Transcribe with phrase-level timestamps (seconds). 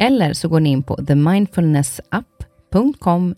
[0.00, 3.34] Eller så går ni in på themindfulnessapp.com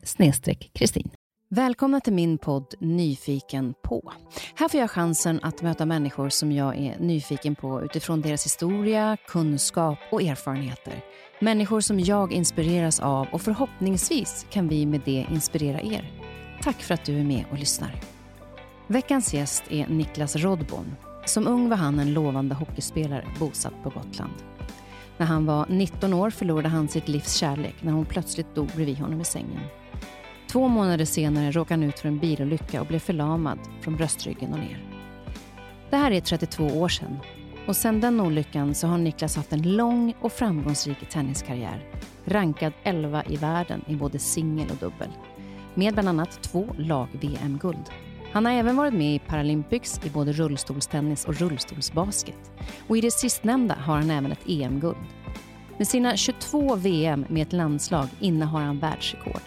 [0.73, 1.11] kristin.
[1.51, 4.13] Välkomna till min podd Nyfiken på.
[4.55, 9.17] Här får jag chansen att möta människor som jag är nyfiken på utifrån deras historia,
[9.29, 11.05] kunskap och erfarenheter.
[11.41, 16.11] Människor som jag inspireras av och förhoppningsvis kan vi med det inspirera er.
[16.63, 18.01] Tack för att du är med och lyssnar.
[18.87, 20.97] Veckans gäst är Niklas Rodborn.
[21.27, 24.33] Som ung var han en lovande hockeyspelare bosatt på Gotland.
[25.21, 28.99] När han var 19 år förlorade han sitt livs kärlek när hon plötsligt dog bredvid
[28.99, 29.61] honom i sängen.
[30.53, 34.59] Två månader senare råkade han ut för en bilolycka och blev förlamad från bröstryggen och
[34.59, 34.85] ner.
[35.91, 37.19] Det här är 32 år sedan
[37.67, 41.85] och sedan den olyckan så har Niklas haft en lång och framgångsrik tenniskarriär.
[42.25, 45.11] Rankad 11 i världen i både singel och dubbel.
[45.75, 47.91] Med bland annat två lag-VM-guld.
[48.33, 52.53] Han har även varit med i Paralympics i både rullstolstennis och rullstolsbasket.
[52.89, 54.97] Och i det sistnämnda har han även ett EM-guld.
[55.79, 59.43] Med sina 22 VM med ett landslag innehar han världsrekord.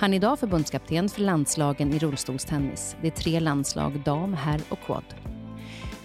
[0.00, 2.96] Han är idag förbundskapten för landslagen i rullstolstennis.
[3.02, 5.04] Det är tre landslag, dam, herr och quad.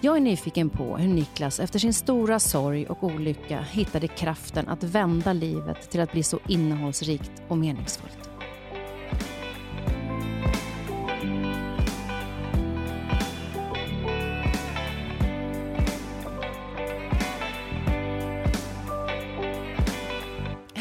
[0.01, 4.83] Jag är nyfiken på hur Niklas efter sin stora sorg och olycka hittade kraften att
[4.83, 8.34] vända livet till att bli så innehållsrikt och meningsfullt.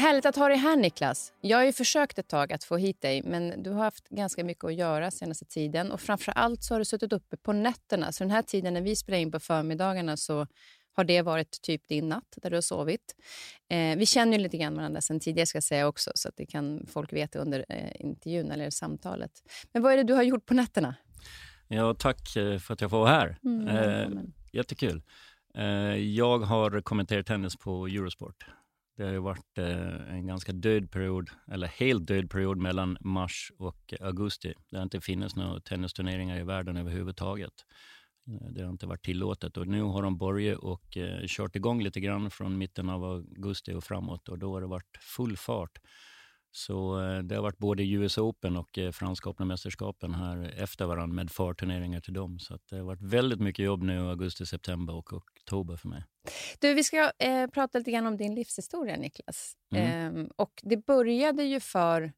[0.05, 1.33] Härligt att ha dig här, Niklas.
[1.41, 4.43] Jag har ju försökt ett tag att få hit dig, men du har haft ganska
[4.43, 5.91] mycket att göra senaste tiden.
[5.91, 8.11] Och framför allt så har du suttit uppe på nätterna.
[8.11, 10.47] Så den här tiden när vi spelar in på förmiddagarna så
[10.95, 13.15] har det varit typ din natt där du har sovit.
[13.69, 16.37] Eh, vi känner ju lite grann varandra sen tidigare ska jag säga också, så att
[16.37, 19.31] det kan folk veta under eh, intervjun eller samtalet.
[19.73, 20.95] Men vad är det du har gjort på nätterna?
[21.67, 23.37] Ja, tack eh, för att jag får vara här.
[23.43, 25.01] Mm, eh, jättekul.
[25.57, 25.65] Eh,
[25.95, 28.45] jag har kommenterat tennis på Eurosport.
[28.97, 33.51] Det har ju varit eh, en ganska död period, eller helt död period mellan mars
[33.57, 34.53] och augusti.
[34.69, 37.53] Det har inte funnits några tennisturneringar i världen överhuvudtaget.
[38.27, 41.83] Eh, det har inte varit tillåtet och nu har de börjat och eh, kört igång
[41.83, 45.79] lite grann från mitten av augusti och framåt och då har det varit full fart.
[46.55, 50.85] Så eh, det har varit både US Open och eh, Franska öppna mästerskapen här efter
[50.85, 52.39] varandra med förturneringar till dem.
[52.39, 56.03] Så det har varit väldigt mycket jobb nu augusti, september och oktober för mig.
[56.59, 59.53] Du, vi ska eh, prata lite grann om din livshistoria, Niklas.
[59.75, 60.17] Mm.
[60.17, 62.13] Eh, och det började ju för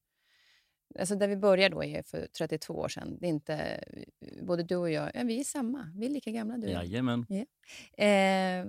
[0.99, 3.17] Alltså där vi började då är för 32 år sedan.
[3.19, 3.83] Det är inte,
[4.41, 5.91] både du och jag, ja, vi är samma.
[5.95, 7.25] Vi är lika gamla du Jajamän.
[7.29, 7.45] Ja.
[8.03, 8.65] Eh,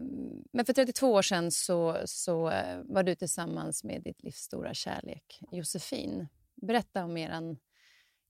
[0.53, 4.75] men för 32 år sedan så, så eh, var du tillsammans med ditt livs stora
[4.75, 6.29] kärlek, Josefin.
[6.55, 7.57] Berätta om eran,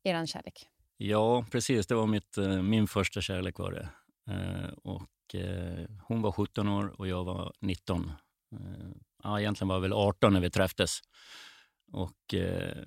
[0.04, 0.69] eran kärlek.
[0.97, 1.87] Ja, precis.
[1.87, 3.59] Det var mitt, eh, min första kärlek.
[3.59, 3.88] var det.
[4.32, 8.12] Eh, och, eh, hon var 17 år och jag var 19.
[8.53, 8.91] Eh,
[9.22, 11.00] ja, egentligen var jag väl 18 när vi träffades.
[11.93, 12.84] Och eh,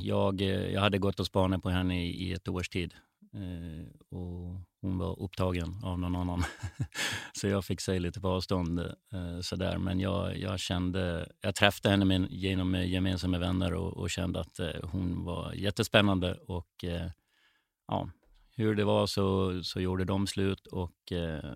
[0.00, 2.94] jag, eh, jag hade gått och spanat på henne i, i ett års tid.
[3.34, 6.44] Eh, och hon var upptagen av någon annan.
[7.32, 8.78] så jag fick sig lite på avstånd.
[9.12, 9.78] Eh, sådär.
[9.78, 14.58] Men jag, jag, kände, jag träffade henne med, genom gemensamma vänner och, och kände att
[14.58, 16.34] eh, hon var jättespännande.
[16.34, 17.10] Och eh,
[17.88, 18.10] ja,
[18.54, 21.52] hur det var så, så gjorde de slut och eh,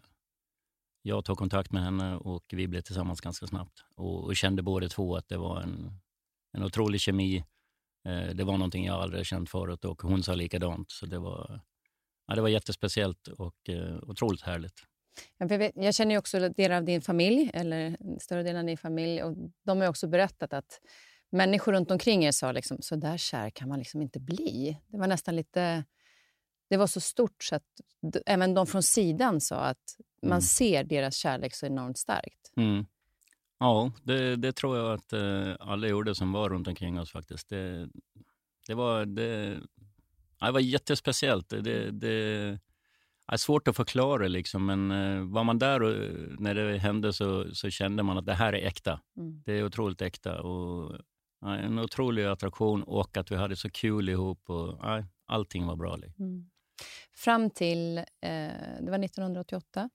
[1.03, 3.85] jag tog kontakt med henne och vi blev tillsammans ganska snabbt.
[3.95, 6.01] Och, och kände båda två att det var en
[6.57, 7.37] en otrolig kemi.
[8.07, 10.91] Eh, det var någonting jag aldrig känt förut och hon sa likadant.
[10.91, 11.61] Så det var,
[12.27, 14.83] ja, det var jättespeciellt och eh, otroligt härligt.
[15.75, 19.23] Jag känner ju också delar av din familj, eller större delen av din familj.
[19.23, 20.81] Och de har också berättat att
[21.31, 24.79] människor runt omkring er sa liksom, så där kär kan man liksom inte bli.
[24.87, 25.85] Det var nästan lite
[26.71, 27.63] det var så stort så att
[28.27, 30.41] även de från sidan sa att man Mm.
[30.41, 32.53] ser deras kärlek så enormt starkt.
[32.57, 32.87] Mm.
[33.59, 37.49] Ja, det, det tror jag att eh, alla gjorde som var runt omkring oss faktiskt.
[37.49, 37.89] Det,
[38.67, 39.61] det, var, det,
[40.41, 41.49] det var jättespeciellt.
[41.49, 42.59] Det, det, det
[43.33, 45.95] är svårt att förklara, liksom, men eh, var man där och,
[46.41, 49.01] när det hände så, så kände man att det här är äkta.
[49.17, 49.43] Mm.
[49.45, 50.43] Det är otroligt äkta.
[50.43, 51.01] Och,
[51.41, 54.51] ja, en otrolig attraktion och att vi hade så kul ihop.
[54.51, 55.97] Och, ja, allting var bra.
[55.97, 56.25] Liksom.
[56.25, 56.51] Mm.
[57.15, 58.05] Fram till, eh,
[58.81, 59.91] det var 1988,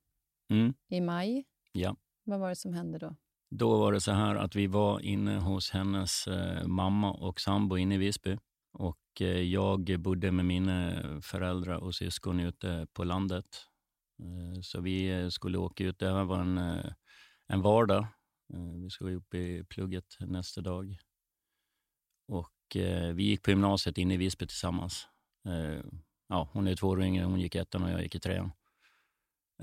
[0.49, 0.73] Mm.
[0.89, 1.45] i maj.
[1.71, 1.95] Ja.
[2.23, 3.15] Vad var det som hände då?
[3.51, 7.77] Då var det så här att vi var inne hos hennes eh, mamma och sambo
[7.77, 8.38] inne i Visby.
[8.74, 13.45] Och eh, jag bodde med mina föräldrar och syskon ute på landet.
[14.19, 16.00] Eh, så vi eh, skulle åka ut.
[16.00, 16.92] Det här var en, eh,
[17.48, 18.07] en vardag.
[18.53, 20.98] Eh, vi skulle upp i plugget nästa dag.
[22.27, 25.07] Och eh, vi gick på gymnasiet inne i Visby tillsammans.
[25.48, 25.83] Eh,
[26.27, 28.51] ja, hon är två år yngre, hon gick ettan och jag gick i trean.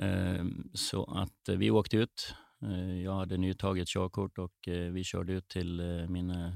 [0.00, 0.44] Eh,
[0.74, 2.34] så att eh, vi åkte ut.
[2.62, 6.52] Eh, jag hade nytaget körkort och eh, vi körde ut till eh, min,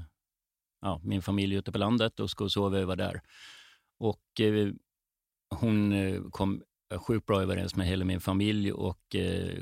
[0.81, 3.21] ja, min familj ute på landet och skulle sova över där.
[3.99, 4.41] Och
[5.49, 5.93] hon
[6.31, 6.63] kom
[6.95, 9.15] sjukt bra överens med hela min familj och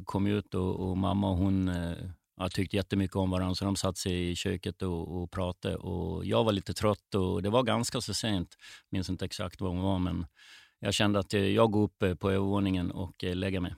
[0.05, 1.71] kom ut och, och mamma och hon
[2.37, 5.75] ja, tyckte jättemycket om varandra så de satt sig i köket och, och pratade.
[5.75, 8.57] Och jag var lite trött och det var ganska så sent.
[8.89, 10.25] minns inte exakt var hon var men
[10.79, 13.75] jag kände att jag går upp på övervåningen och lägger mig.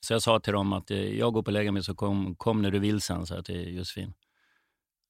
[0.00, 2.36] Så jag sa till dem att eh, jag går upp och lägger mig så kom,
[2.36, 4.14] kom när du vill sen, sa jag till Josefin.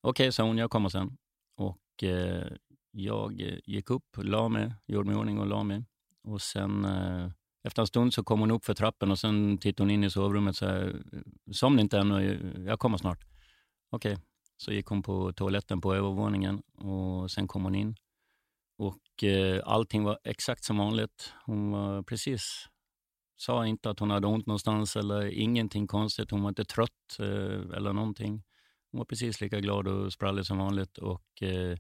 [0.02, 1.16] Okej, sa hon, jag kommer sen.
[1.56, 2.52] Och eh,
[2.90, 3.32] jag
[3.64, 5.84] gick upp, la mig, gjorde mig i ordning och la mig.
[6.24, 7.30] Och sen eh,
[7.62, 10.10] efter en stund så kom hon upp för trappen och sen tittade hon in i
[10.10, 10.94] sovrummet och sa, eh,
[11.52, 13.24] somna inte ännu, eh, jag kommer snart.
[13.90, 14.18] Okej,
[14.56, 17.96] så gick hon på toaletten på övervåningen och sen kom hon in.
[18.78, 21.32] Och eh, allting var exakt som vanligt.
[21.44, 22.68] Hon var precis
[23.40, 26.30] sa inte att hon hade ont någonstans eller ingenting konstigt.
[26.30, 28.42] Hon var inte trött eh, eller någonting.
[28.90, 30.98] Hon var precis lika glad och sprallig som vanligt.
[30.98, 31.78] Och, eh,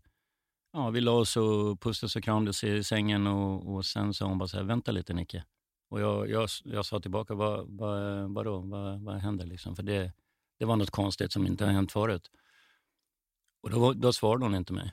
[0.72, 4.38] ja, vi la oss och pussades och kramades i sängen och, och sen sa hon
[4.38, 5.44] bara så här, vänta lite Nicke.
[5.88, 9.76] Och jag, jag, jag sa tillbaka, vad, vad, vadå, vad, vad händer liksom?
[9.76, 10.12] För det,
[10.58, 12.30] det var något konstigt som inte har hänt förut.
[13.62, 14.92] Och då, då svarade hon inte mig.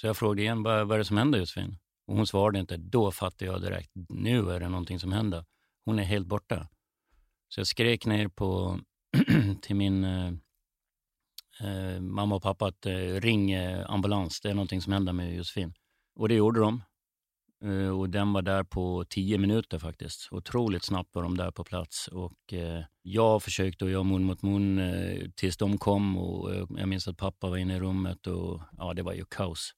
[0.00, 1.76] Så jag frågade igen, vad, vad är det som händer Josefin?
[2.10, 2.76] Och hon svarade inte.
[2.76, 5.44] Då fattade jag direkt, nu är det någonting som händer.
[5.84, 6.68] Hon är helt borta.
[7.48, 8.80] Så jag skrek ner på,
[9.62, 10.32] till min eh,
[11.60, 15.34] eh, mamma och pappa att eh, ring eh, ambulans, det är någonting som händer med
[15.34, 15.74] Josefin.
[16.14, 16.82] Och det gjorde de.
[17.64, 20.28] Eh, och den var där på tio minuter faktiskt.
[20.30, 22.08] Otroligt snabbt var de där på plats.
[22.08, 26.18] Och eh, jag försökte att göra mun mot mun eh, tills de kom.
[26.18, 29.24] Och eh, jag minns att pappa var inne i rummet och ja, det var ju
[29.24, 29.74] kaos.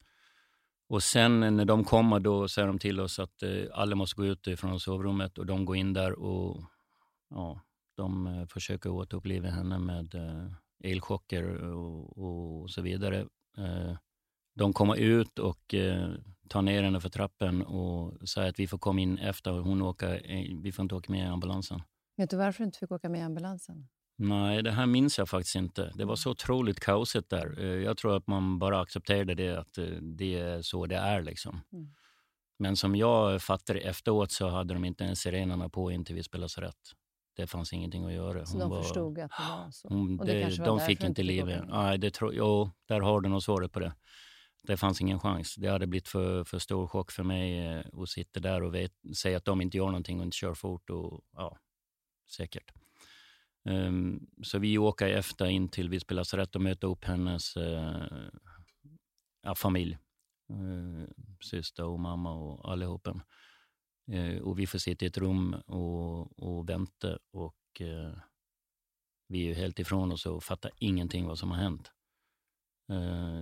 [0.93, 4.27] Och sen när de kommer då säger de till oss att eh, alla måste gå
[4.27, 6.63] ut från sovrummet och de går in där och
[7.31, 7.61] ja,
[7.97, 10.53] de eh, försöker återuppliva henne med eh,
[10.91, 13.27] elchocker och, och så vidare.
[13.59, 13.97] Eh,
[14.55, 16.11] de kommer ut och eh,
[16.49, 19.51] tar ner henne för trappen och säger att vi får komma in efter.
[19.51, 21.83] Hon åker, eh, vi får inte åka med i ambulansen.
[22.17, 23.89] Vet du varför du inte fick åka med i ambulansen?
[24.17, 25.93] Nej, det här minns jag faktiskt inte.
[25.95, 27.61] Det var så otroligt kaosigt där.
[27.61, 31.23] Eh, Jag tror att man bara accepterade det, att eh, det är så det är.
[31.23, 31.61] Liksom.
[31.73, 31.95] Mm.
[32.59, 36.39] Men som jag fattade efteråt så hade de inte ens sirenerna på in till Visby
[36.39, 36.93] lasarett.
[37.37, 38.47] Det fanns ingenting att göra.
[38.47, 39.89] Så de förstod att det var så?
[39.89, 41.67] Hon, Och det det, var de fick inte liv med.
[41.69, 43.95] Nej, det tro, jo, där har du nog svaret på det.
[44.63, 45.55] Det fanns ingen chans.
[45.55, 48.93] Det hade blivit för, för stor chock för mig eh, att sitta där och vet,
[49.17, 50.91] säga att de inte gör någonting och inte kör fort.
[50.91, 51.59] Och, ja,
[52.37, 52.73] säkert.
[53.65, 58.29] Um, så vi åker efter in till Visby lasarett och möter upp hennes uh,
[59.43, 59.99] ja, familj.
[60.53, 61.05] Uh,
[61.41, 63.21] syster och mamma och allihopa.
[64.11, 67.57] Uh, eh, och vi får sitta i ett rum och, och vänta och
[69.29, 71.93] vi är ju helt ifrån oss och fattar ingenting vad som har hänt.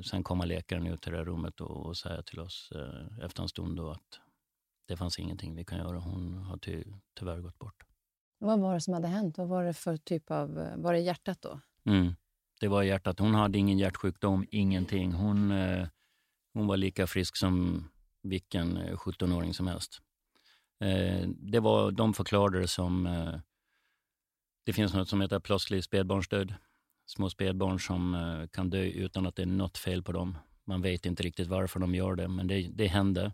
[0.05, 2.73] Sen kommer läkaren ut till det här rummet och, och säger till oss
[3.23, 4.21] efter en stund då att
[4.89, 5.99] det fanns ingenting vi kan göra.
[5.99, 6.85] Hon har ty,
[7.15, 7.89] tyvärr gått bort.
[8.42, 9.38] Vad var det som hade hänt?
[9.38, 10.59] Vad var det för typ av...
[10.59, 11.61] Eh, var det hjärtat då?
[11.87, 12.14] Mm.
[12.61, 13.18] Det var hjärtat.
[13.18, 15.12] Hon hade ingen hjärtsjukdom, ingenting.
[15.12, 15.88] Hon, eh,
[16.54, 17.85] hon var lika frisk som
[18.23, 20.00] vilken eh, 17-åring som helst.
[20.80, 23.06] Eh, det var, de förklarade det som...
[23.06, 23.35] Eh,
[24.66, 26.54] det finns något som heter plötslig spädbarnsdöd.
[27.06, 30.38] Små spädbarn som eh, kan dö utan att det är något fel på dem.
[30.64, 33.32] Man vet inte riktigt varför de gör det, men det, det hände.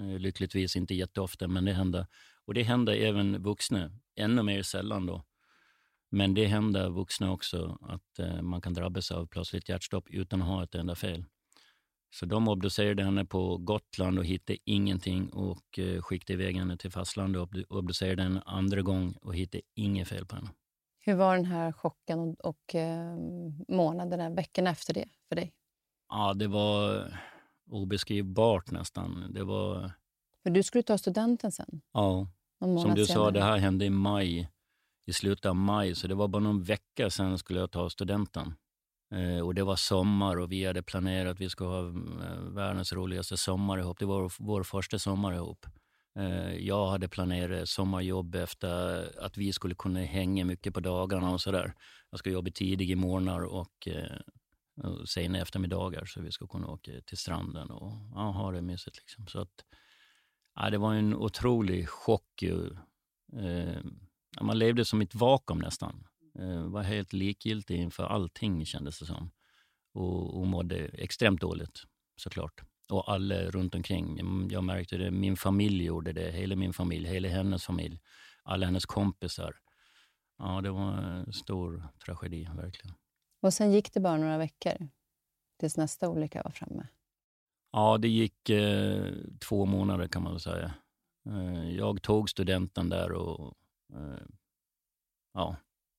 [0.00, 2.06] Eh, lyckligtvis inte jätteofta, men det hände.
[2.46, 5.24] Och det hände även vuxna, ännu mer sällan då.
[6.10, 10.48] Men det händer vuxna också att eh, man kan drabbas av plötsligt hjärtstopp utan att
[10.48, 11.24] ha ett enda fel.
[12.10, 16.90] Så de obducerade henne på Gotland och hittade ingenting och eh, skickade iväg henne till
[16.90, 20.48] fastlandet och obducerade en andra gång och hittade inget fel på henne.
[20.98, 23.16] Hur var den här chocken och, och eh,
[23.68, 25.52] månaderna, veckorna efter det för dig?
[26.08, 27.08] Ja, det var
[27.70, 29.26] obeskrivbart nästan.
[29.30, 29.92] Det var...
[30.46, 31.80] För du skulle ta studenten sen?
[31.92, 32.28] Ja.
[32.58, 33.24] Som du senare.
[33.24, 34.48] sa, det här hände i maj,
[35.06, 38.54] i slutet av maj, så det var bara någon vecka sen skulle jag ta studenten.
[39.14, 42.92] Eh, och det var sommar och vi hade planerat att vi skulle ha eh, världens
[42.92, 43.98] roligaste sommar ihop.
[43.98, 45.66] Det var vår första sommar ihop.
[46.18, 51.40] Eh, jag hade planerat sommarjobb efter att vi skulle kunna hänga mycket på dagarna och
[51.40, 51.74] sådär.
[52.10, 53.88] Jag ska jobba tidiga morgnar och,
[54.82, 58.96] och sena eftermiddagar så vi ska kunna åka till stranden och ja, ha det mysigt.
[58.96, 59.26] Liksom.
[59.26, 59.64] Så att,
[60.56, 62.42] ja, det var en otrolig chock.
[62.42, 62.70] Ju.
[63.36, 63.78] Eh,
[64.40, 66.06] man levde som ett vakuum nästan.
[66.38, 69.30] Eh, var helt likgiltig inför allting kändes det som.
[69.94, 71.82] Och, och mådde extremt dåligt
[72.16, 72.62] såklart.
[72.88, 74.18] Och alla runt omkring.
[74.18, 78.00] Mm, jag märkte det, min familj gjorde det, hela min familj, hela hennes familj,
[78.42, 79.56] alla hennes kompisar.
[80.38, 82.96] Ja, det var en stor tragedi, verkligen.
[83.42, 84.88] Och sen gick det bara några veckor
[85.60, 86.86] tills nästa olycka var framme?
[87.76, 90.74] Ja, det gick eh, två månader kan man väl säga.
[91.28, 93.54] Eh, jag tog studenten där och
[93.94, 94.26] eh,
[95.34, 95.56] ja,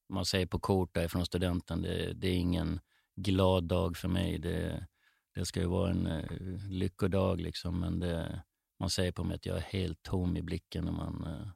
[0.10, 2.80] man säger på kort från studenten, det, det, är ingen
[3.16, 4.38] glad dag för mig.
[4.38, 4.88] Det,
[5.36, 6.32] det ska ju vara en eh,
[6.70, 8.42] lyckodag, liksom, men det,
[8.80, 11.48] man säger på mig att jag är helt tom i blicken när man, eh,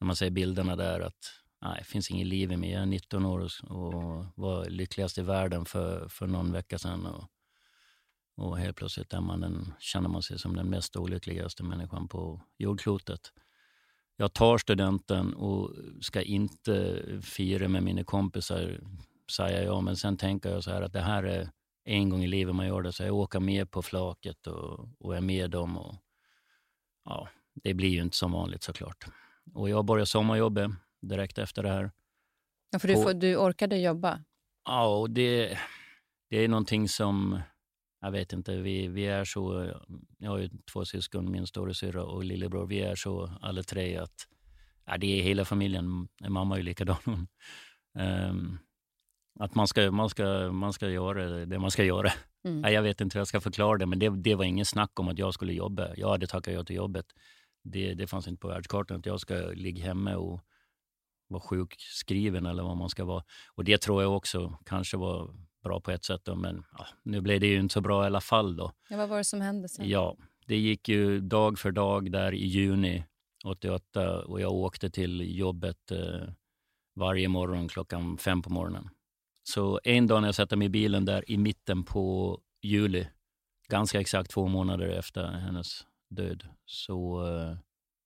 [0.00, 1.00] när man ser bilderna där.
[1.00, 2.70] att nej, Det finns inget liv i mig.
[2.70, 7.06] Jag är 19 år och, och var lyckligast i världen för, för någon vecka sedan.
[7.06, 7.24] Och,
[8.36, 12.42] och helt plötsligt är man den, känner man sig som den mest olyckligaste människan på
[12.58, 13.32] jordklotet
[14.16, 18.80] jag tar studenten och ska inte fira med mina kompisar,
[19.30, 19.84] säger jag.
[19.84, 21.50] Men sen tänker jag så här att det här är
[21.84, 25.16] en gång i livet man gör det, så jag åker med på flaket och, och
[25.16, 25.78] är med dem.
[25.78, 25.94] Och,
[27.04, 29.06] ja, det blir ju inte som vanligt såklart.
[29.54, 31.90] Och jag började sommarjobba direkt efter det här.
[32.70, 34.24] Ja, för du, får, du orkade jobba?
[34.64, 35.58] Ja, och det,
[36.30, 37.40] det är någonting som
[38.06, 39.72] jag vet inte, vi, vi är så,
[40.18, 44.28] jag har ju två syskon, min storasyrra och lillebror, vi är så alla tre att
[44.86, 47.28] ja, det är hela familjen, mamma är ju likadan.
[48.30, 48.58] Um,
[49.40, 52.12] att man ska, man, ska, man ska göra det man ska göra.
[52.44, 52.62] Mm.
[52.62, 55.00] Ja, jag vet inte hur jag ska förklara det, men det, det var ingen snack
[55.00, 55.94] om att jag skulle jobba.
[55.96, 57.06] Jag hade tackat ja till jobbet.
[57.64, 60.40] Det, det fanns inte på världskartan att jag ska ligga hemma och
[61.28, 63.24] vara sjukskriven eller vad man ska vara.
[63.54, 65.34] Och det tror jag också kanske var
[65.66, 66.20] bra på ett sätt.
[66.24, 68.56] Då, men ja, nu blev det ju inte så bra i alla fall.
[68.56, 68.72] Då.
[68.88, 69.88] Ja, vad var det som hände sen?
[69.88, 73.04] Ja, det gick ju dag för dag där i juni
[73.44, 76.28] 88 och jag åkte till jobbet eh,
[76.94, 78.88] varje morgon klockan fem på morgonen.
[79.42, 83.06] Så en dag när jag satte mig i bilen där i mitten på juli,
[83.68, 87.56] ganska exakt två månader efter hennes död, så eh,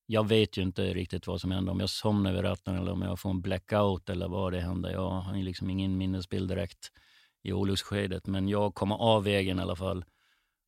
[0.05, 1.71] jag vet ju inte riktigt vad som hände.
[1.71, 4.91] Om jag somnar vid ratten eller om jag får en blackout eller vad det hände.
[4.91, 6.91] Jag har liksom ingen minnesbild direkt
[7.43, 8.27] i olycksskedet.
[8.27, 10.05] Men jag kommer av vägen i alla fall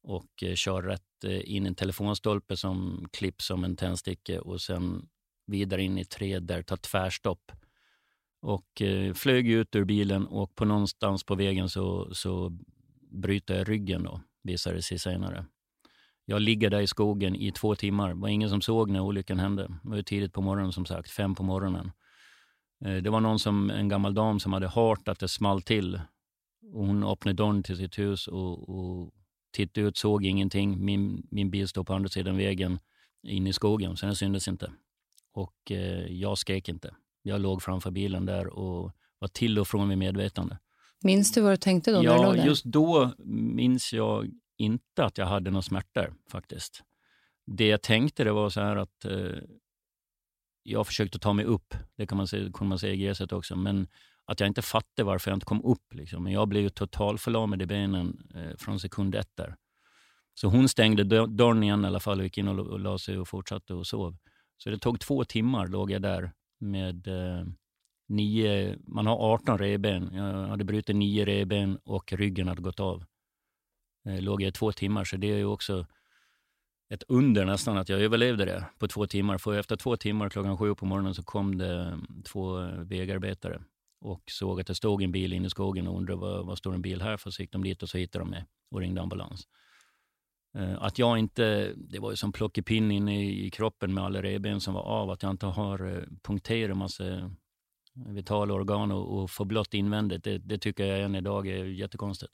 [0.03, 4.61] och eh, kör rätt eh, in i en telefonstolpe som klipps som en tändsticka och
[4.61, 5.09] sen
[5.47, 7.51] vidare in i träd där tar tvärstopp.
[8.41, 12.57] Och eh, flög ut ur bilen och på någonstans på vägen så, så
[13.11, 15.45] bryter jag ryggen då, visade det sig senare.
[16.25, 18.09] Jag ligger där i skogen i två timmar.
[18.09, 19.67] Det var ingen som såg när olyckan hände.
[19.83, 21.91] Det var tidigt på morgonen som sagt, fem på morgonen.
[22.85, 26.01] Eh, det var någon som, en gammal dam som hade hört att det small till
[26.71, 29.11] och hon öppnade dörren till sitt hus och, och
[29.51, 30.85] tittade ut, såg ingenting.
[30.85, 32.79] Min, min bil stod på andra sidan vägen
[33.23, 34.71] in i skogen, så den syntes inte.
[35.33, 36.95] Och eh, jag skrek inte.
[37.21, 40.57] Jag låg framför bilen där och var till och från vid medvetande.
[41.03, 42.03] Minns du vad du tänkte då?
[42.03, 42.45] Ja, när du låg där?
[42.45, 46.83] just då minns jag inte att jag hade några smärtor faktiskt.
[47.45, 49.37] Det jag tänkte det var så här att eh,
[50.63, 53.55] jag försökte ta mig upp, det kan man säga, kunde man säga i GS också,
[53.55, 53.87] men
[54.25, 55.93] att jag inte fattade varför jag inte kom upp.
[55.93, 56.23] Liksom.
[56.23, 59.55] Men jag blev ju totalförlamad i benen eh, från sekund ett där.
[60.33, 63.17] Så hon stängde dörren igen i alla fall och gick in och, och la sig
[63.17, 64.17] och fortsatte och sov.
[64.57, 67.45] Så det tog två timmar låg jag där med eh,
[68.07, 70.09] nio, man har 18 reben.
[70.13, 73.03] Jag hade brutit nio reben och ryggen hade gått av.
[74.05, 75.85] Eh, låg jag i två timmar, så det är ju också
[76.89, 79.37] ett under nästan att jag överlevde det på två timmar.
[79.37, 83.61] För efter två timmar klockan sju på morgonen så kom det mm, två eh, vägarbetare
[84.03, 86.73] och såg att det stod en bil inne i skogen och undrade vad, vad står
[86.73, 87.31] en bil här för.
[87.31, 89.47] Så gick de dit och så hittade de mig och ringde ambulans.
[90.57, 94.21] Eh, att jag inte, det var ju som plockepinn inne i, i kroppen med alla
[94.21, 97.29] revben som var av, att jag inte har eh, punkterat massa eh,
[98.07, 102.31] vitala organ och, och få blott invändigt, det, det, tycker jag än idag är jättekonstigt.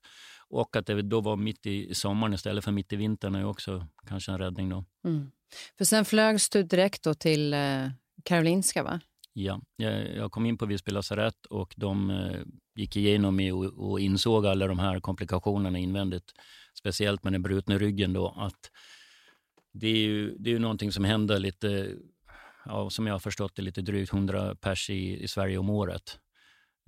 [0.48, 3.88] Och att det då var mitt i sommaren istället för mitt i vintern är också
[4.08, 4.70] kanske en räddning.
[4.70, 4.86] Då.
[5.06, 5.32] Mm.
[5.78, 7.88] För sen flögs du direkt då till eh,
[8.24, 9.00] Karolinska, va?
[9.34, 12.42] Ja, jag, kom in på Visby lasarett och de eh,
[12.76, 16.32] gick igenom mig och, insåg alla de här komplikationerna invändigt.
[16.80, 18.72] Speciellt med den brutna ryggen då, att
[19.74, 21.96] det är ju, det är ju någonting som händer lite,
[22.66, 26.20] ja, som jag har förstått det, lite drygt 100 pers i, i Sverige om året.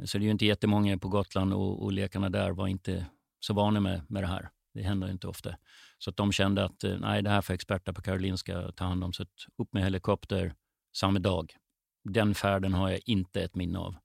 [0.05, 3.05] Så det är ju inte jättemånga på Gotland och, och lekarna där var inte
[3.39, 4.49] så vana med, med det här.
[4.73, 5.55] Det händer inte ofta.
[5.97, 9.03] Så att de kände att eh, nej, det här får experter på Karolinska ta hand
[9.03, 9.13] om.
[9.13, 10.53] Så att upp med helikopter
[10.95, 11.55] samma dag.
[12.03, 13.95] Den färden har jag inte ett minne av.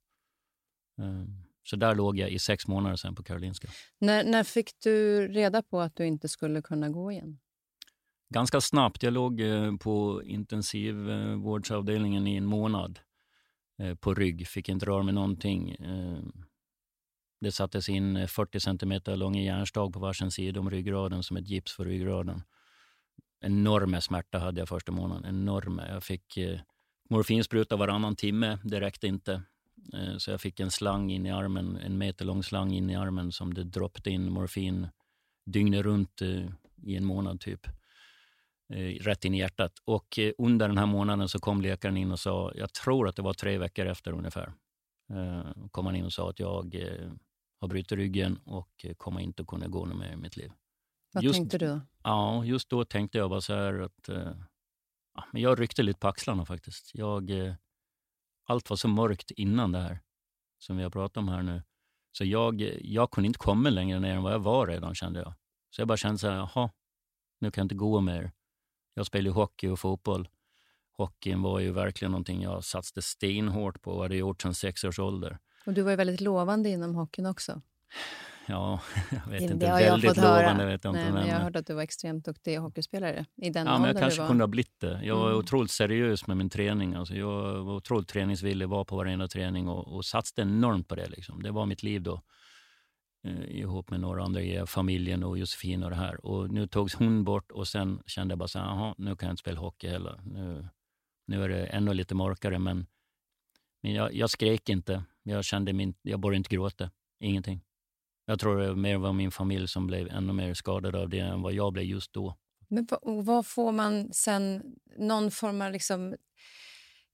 [1.01, 3.67] Ehm, så där låg jag i sex månader sen på Karolinska.
[3.99, 7.39] När, när fick du reda på att du inte skulle kunna gå igen?
[8.29, 9.03] Ganska snabbt.
[9.03, 12.99] Jag låg eh, på intensivvårdsavdelningen i en månad
[13.79, 14.47] eh, på rygg.
[14.47, 15.71] Fick inte röra mig någonting.
[15.71, 16.45] Ehm,
[17.41, 21.75] det sattes in 40 cm långa järnstag på varsin sida om ryggraden som ett gips
[21.75, 22.43] för ryggraden.
[23.41, 25.25] Enorma smärta hade jag första månaden.
[25.25, 25.87] Enorma.
[25.87, 26.59] Jag fick eh,
[27.09, 28.59] morfinspruta varannan timme.
[28.63, 29.41] Det räckte inte.
[29.93, 32.95] Eh, så jag fick en slang in i armen, en meter lång slang in i
[32.95, 34.87] armen som det droppade in morfin
[35.45, 36.45] dygnet runt eh,
[36.83, 37.67] i en månad typ.
[38.69, 39.73] Eh, rätt in i hjärtat.
[39.85, 43.21] Och under den här månaden så kom läkaren in och sa, jag tror att det
[43.21, 44.53] var tre veckor efter ungefär,
[45.71, 46.75] kom han in och sa att jag
[47.59, 50.51] har brutit ryggen och kommer inte att kunna gå mer i mitt liv.
[51.11, 51.79] Vad just, tänkte du?
[52.03, 54.09] Ja, just då tänkte jag bara så här att
[55.17, 56.91] ja, men jag ryckte lite på axlarna faktiskt.
[56.93, 57.53] Jag, eh,
[58.45, 59.99] allt var så mörkt innan det här
[60.57, 61.63] som vi har pratat om här nu.
[62.11, 65.19] Så jag, eh, jag kunde inte komma längre ner än vad jag var redan kände
[65.19, 65.33] jag.
[65.69, 66.69] Så jag bara kände så här, jaha,
[67.39, 68.31] nu kan jag inte gå mer.
[68.93, 70.29] Jag spelade hockey och fotboll.
[70.91, 74.99] Hockeyn var ju verkligen någonting jag satsade stenhårt på och hade gjort sedan sex års
[74.99, 75.39] ålder.
[75.65, 77.61] Och du var ju väldigt lovande inom hockeyn också.
[78.47, 78.79] Ja,
[79.11, 79.65] jag vet inte.
[79.65, 81.13] väldigt lovande vet jag Nej, inte.
[81.13, 83.97] Men jag har hört att du var extremt duktig hockeyspelare i den ja, men Jag
[83.97, 84.27] kanske var...
[84.27, 84.99] kunde ha blivit det.
[85.03, 85.39] Jag var mm.
[85.39, 86.95] otroligt seriös med min träning.
[86.95, 91.07] Alltså jag var otroligt träningsvillig, var på varenda träning och, och satsade enormt på det.
[91.07, 91.43] Liksom.
[91.43, 92.21] Det var mitt liv då.
[93.27, 96.25] Eh, ihop med några andra i familjen och Josefin och det här.
[96.25, 99.33] Och nu togs hon bort och sen kände jag bara så här, nu kan jag
[99.33, 100.21] inte spela hockey heller.
[100.25, 100.67] Nu,
[101.27, 102.85] nu är det ännu lite mörkare, men,
[103.83, 105.03] men jag, jag skrek inte.
[105.23, 106.91] Jag kände min, jag borde inte gråta.
[107.19, 107.61] Ingenting.
[108.29, 111.41] Jag tror det mer var min familj som blev ännu mer skadad av det än
[111.41, 112.35] vad jag blev just då.
[112.67, 112.87] Men
[113.25, 114.63] vad får man sen,
[114.97, 116.15] någon form av liksom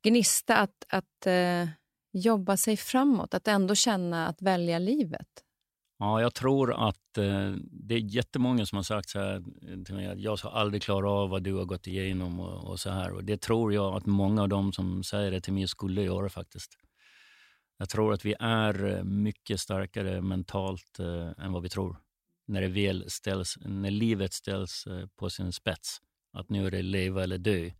[0.04, 1.70] gnista att, att uh,
[2.12, 3.34] jobba sig framåt?
[3.34, 5.28] Att ändå känna att välja livet?
[6.00, 9.44] Ja, jag tror att eh, det är jättemånga som har sagt så här
[9.86, 12.80] till mig att jag ska aldrig klara av vad du har gått igenom och, och
[12.80, 13.12] så här.
[13.12, 16.30] Och det tror jag att många av dem som säger det till mig skulle göra
[16.30, 16.78] faktiskt.
[17.78, 21.98] Jag tror att vi är eh, mycket starkare mentalt eh, än vad vi tror.
[22.48, 26.02] När, det väl ställs, när livet ställs eh, på sin spets,
[26.34, 27.72] att nu är det leva eller dö,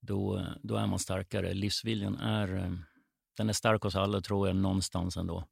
[0.00, 1.54] då, då är man starkare.
[1.54, 2.78] Livsviljan är,
[3.36, 5.44] den är stark hos alla, tror jag, någonstans ändå.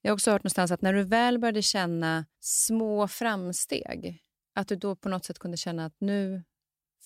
[0.00, 4.22] Jag har också hört någonstans att när du väl började känna små framsteg,
[4.54, 6.44] att du då på något sätt kunde känna att nu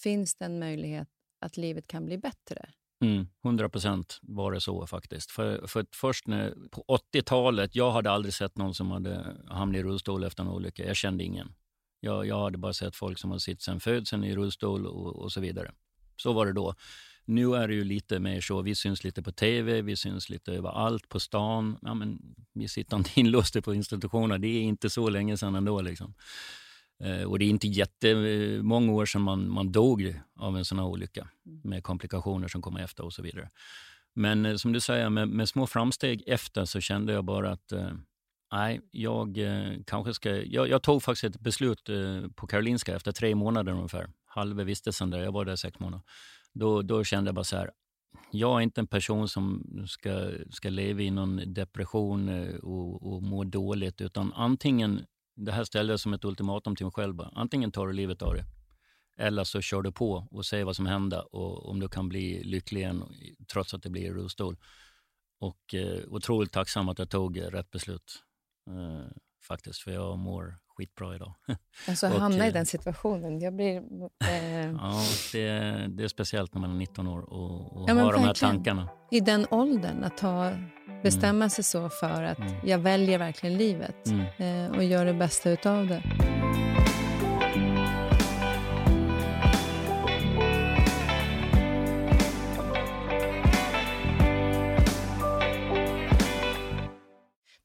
[0.02, 1.08] finns det en möjlighet
[1.40, 2.68] att livet kan bli bättre.
[3.00, 5.30] Mm, 100 procent var det så faktiskt.
[5.30, 9.82] För, för först när, på 80-talet, jag hade aldrig sett någon som hade hamnat i
[9.82, 10.86] rullstol efter en olycka.
[10.86, 11.52] Jag kände ingen.
[12.00, 15.32] Jag, jag hade bara sett folk som har suttit sedan födseln i rullstol och, och
[15.32, 15.72] så vidare.
[16.16, 16.74] Så var det då.
[17.24, 20.52] Nu är det ju lite mer så, vi syns lite på tv, vi syns lite
[20.52, 21.78] överallt på stan.
[21.82, 25.80] Ja, men vi sitter inte inlåsta på institutioner, det är inte så länge sedan ändå.
[25.80, 26.14] Liksom.
[27.00, 30.86] Eh, och det är inte jättemånga år sedan man, man dog av en sån här
[30.86, 31.28] olycka
[31.64, 33.50] med komplikationer som kommer efter och så vidare.
[34.14, 37.72] Men eh, som du säger, med, med, små framsteg efter så kände jag bara att
[37.72, 37.90] eh,
[38.52, 39.38] nej, jag
[39.86, 40.30] kanske ska...
[40.30, 41.90] Jag, jag, tog faktiskt ett beslut
[42.34, 44.10] på Karolinska efter tre månader ungefär.
[44.26, 46.04] Halva vistelsen där, jag var där sex månader.
[46.52, 47.70] Då, då kände jag bara så här,
[48.30, 53.44] jag är inte en person som ska, ska leva i någon depression och, och må
[53.44, 55.00] dåligt, utan antingen
[55.36, 57.20] det här ställde jag som ett ultimatum till mig själv.
[57.32, 58.44] Antingen tar du livet av dig
[59.16, 62.44] eller så kör du på och ser vad som händer och om du kan bli
[62.44, 63.04] lycklig igen
[63.52, 64.56] trots att det blir rullstol.
[65.38, 68.22] Och eh, otroligt tacksam att jag tog rätt beslut.
[68.70, 69.10] Eh,
[69.46, 71.34] faktiskt, för jag mår skitbra idag.
[71.88, 73.40] Alltså hamna i eh, den situationen.
[73.40, 73.76] Jag blir...
[74.24, 74.70] Eh...
[74.72, 75.48] ja, det,
[75.88, 78.88] det, är speciellt när man är 19 år och, och ja, har de här tankarna.
[79.10, 80.52] I den åldern, att ta,
[81.02, 81.50] bestämma mm.
[81.50, 82.52] sig så för att mm.
[82.64, 84.70] jag väljer verkligen livet mm.
[84.70, 86.35] eh, och gör det bästa utav det.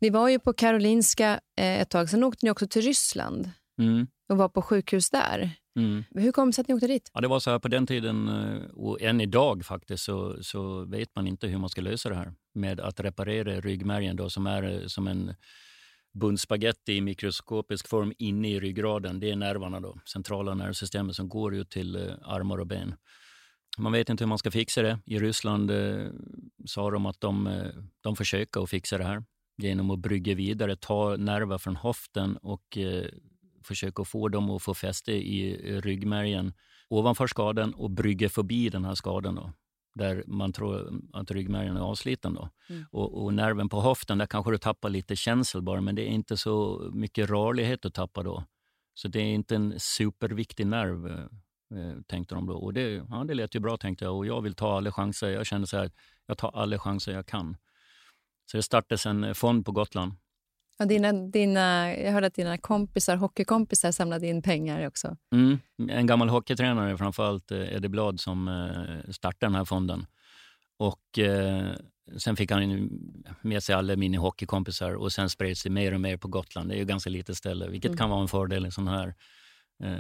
[0.02, 4.08] Ni var ju på Karolinska eh, ett tag, sen åkte ni också till Ryssland Mm.
[4.30, 5.52] och var på sjukhus där.
[5.80, 6.04] Mm.
[6.12, 7.12] Hur kom det sig att ni åkte dit?
[7.14, 10.86] Ja, det var så här på den tiden eh, och än idag faktiskt så, så
[10.86, 14.48] vet man inte hur man ska lösa det här med att reparera ryggmärgen då, som
[14.48, 15.36] är eh, som en
[16.14, 19.20] bunt spaghetti i mikroskopisk form inne i ryggraden.
[19.20, 22.96] Det är nerverna då, centrala nervsystemet som går ut till armar och ben.
[23.78, 25.00] Man vet inte hur man ska fixa det.
[25.06, 26.08] I Ryssland eh,
[26.66, 27.64] sa de att de,
[28.02, 29.24] de försöker att fixa det här
[29.58, 33.06] genom att brygga vidare, ta nerver från höften och eh,
[33.64, 36.54] försöka få dem att få fäste i eh, ryggmärgen
[36.90, 39.36] ovanför skadan och brygga förbi den här skadan.
[39.36, 39.54] Då,
[39.96, 42.34] där man tror att ryggmärgen är avsliten.
[42.34, 42.50] Då.
[42.70, 42.86] Mm.
[42.92, 46.12] Och, och nerven på höften, där kanske du tappar lite känsel bara, men det är
[46.12, 48.44] inte så mycket rörlighet att tappa då.
[48.94, 52.54] Så det är inte en superviktig nerv, eh, eh, tänkte de då.
[52.54, 54.18] Och det, ja, det lät ju bra, tänkte jag.
[54.18, 55.30] Och jag vill ta alla chanser.
[55.30, 55.92] Jag kände så här,
[56.26, 57.58] jag tar alla chanser jag kan.
[58.52, 60.14] Så det startades en eh, fond på Gotland.
[60.78, 65.18] Ja, dina, dina, jag hörde att dina kompisar, hockeykompisar samlade in pengar också.
[65.36, 65.60] Mm.
[65.90, 70.06] En gammal hockeytränare, framförallt eh, Eddie Blad, som eh, startade den här fonden.
[70.78, 71.74] Och eh,
[72.18, 72.90] Sen fick han
[73.42, 76.70] med sig alla mina hockeykompisar och sen spreds det mer och mer på Gotland.
[76.70, 77.98] Det är ju ganska litet ställe, vilket Mm.
[77.98, 79.14] kan vara en fördel i en sån här
[79.84, 79.96] eh,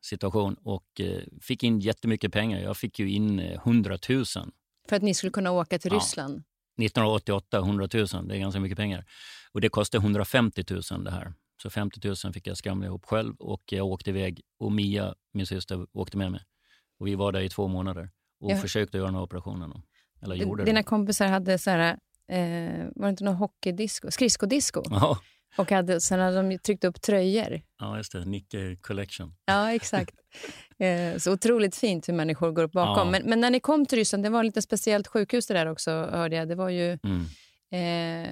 [0.00, 0.56] situation.
[0.62, 2.60] Och eh, fick in jättemycket pengar.
[2.60, 4.24] Jag fick ju in eh, 100 000
[4.88, 5.90] För att ni skulle kunna åka till.
[5.92, 6.42] Ryssland.
[6.78, 9.04] 1988, 100 000, det är ganska mycket pengar.
[9.52, 11.32] Och det kostade 150 000 det här.
[11.62, 15.46] Så 50 000 fick jag skramla ihop själv och jag åkte iväg och Mia, min
[15.46, 16.40] syster, åkte med mig.
[16.98, 18.10] Och vi var där i två månader
[18.40, 18.56] och Ja.
[18.56, 19.72] försökte göra den här operationen.
[20.22, 20.84] Eller gjorde Dina det.
[20.84, 21.78] kompisar hade så här,
[22.28, 24.82] eh, var det inte någon hockeydisco, skridskodisco?
[24.90, 25.18] Ja,
[25.56, 27.60] Och hade, sen hade de tryckt upp tröjor.
[27.80, 28.24] ja, just det.
[28.24, 29.34] Nicke Collection.
[29.44, 30.14] Ja, exakt.
[30.78, 33.06] Eh, så otroligt fint hur människor går upp bakom.
[33.06, 33.10] Ja.
[33.10, 35.90] Men, men när ni kom till Ryssland, det var lite speciellt sjukhus det där också,
[35.90, 36.48] hörde jag.
[36.48, 36.98] Det var ju...
[37.02, 37.24] Mm.
[37.70, 38.30] Eh,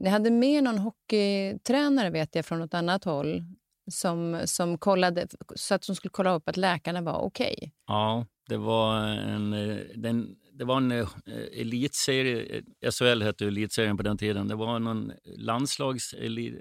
[0.00, 3.44] ni hade med någon hockeytränare vet jag från något annat håll
[3.90, 7.72] som, som kollade, så att de skulle kolla upp att läkarna var okej.
[7.86, 11.08] Ja, det var en, eh, den, det var en eh,
[11.52, 14.48] elitserie, eh, SHL hette ju elitserien på den tiden.
[14.48, 16.58] Det var någon landslags, eli-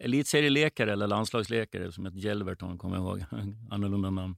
[0.00, 3.24] elitserielekare eller landslagsläkare som hette Jelverton, kommer jag ihåg,
[3.70, 4.36] annorlunda namn.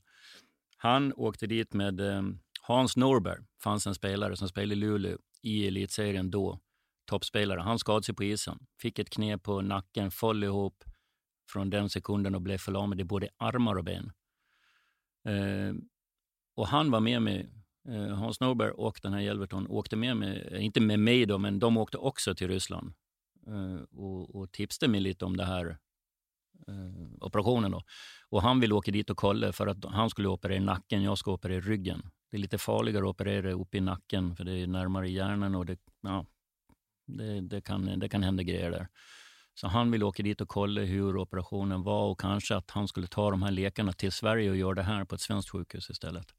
[0.76, 2.22] Han åkte dit med eh,
[2.62, 6.60] Hans Norberg, fanns en spelare som spelade i Luleå i elitserien då,
[7.06, 7.60] toppspelare.
[7.60, 10.84] Han skadade sig på isen, fick ett knä på nacken, föll ihop
[11.52, 14.12] från den sekunden och blev förlamad i både armar och ben.
[15.24, 15.74] Eh,
[16.54, 17.50] och han var med mig,
[17.88, 21.38] Eh, Hans Norberg och den här Jelverton åkte med mig, eh, inte med mig då,
[21.38, 22.92] men de åkte också till Ryssland
[23.46, 25.78] eh, och, och tipsade mig lite om det här
[27.20, 27.70] operationen.
[27.70, 27.82] Då.
[28.28, 31.32] Och han ville åka dit och kolla för att han skulle operera nacken, jag ska
[31.32, 32.02] operera ryggen.
[32.30, 35.66] Det är lite farligare att operera uppe i nacken för det är närmare hjärnan och
[35.66, 36.26] det, ja,
[37.06, 38.88] det, det, kan, det kan hända grejer där.
[39.54, 43.06] Så han ville åka dit och kolla hur operationen var och kanske att han skulle
[43.06, 46.34] ta de här läkarna till Sverige och göra det här på ett svenskt sjukhus istället.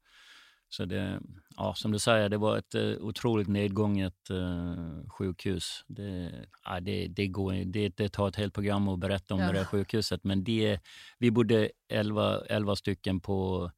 [0.72, 1.20] Så det,
[1.56, 5.84] ja, som du säger, det var ett uh, otroligt nedgånget uh, sjukhus.
[5.86, 6.32] Det,
[6.64, 9.46] ja, det, det, går, det, det tar ett helt program att berätta om Ja.
[9.46, 10.24] det där sjukhuset.
[10.24, 10.80] Men det,
[11.18, 13.70] vi bodde 11, 11 stycken på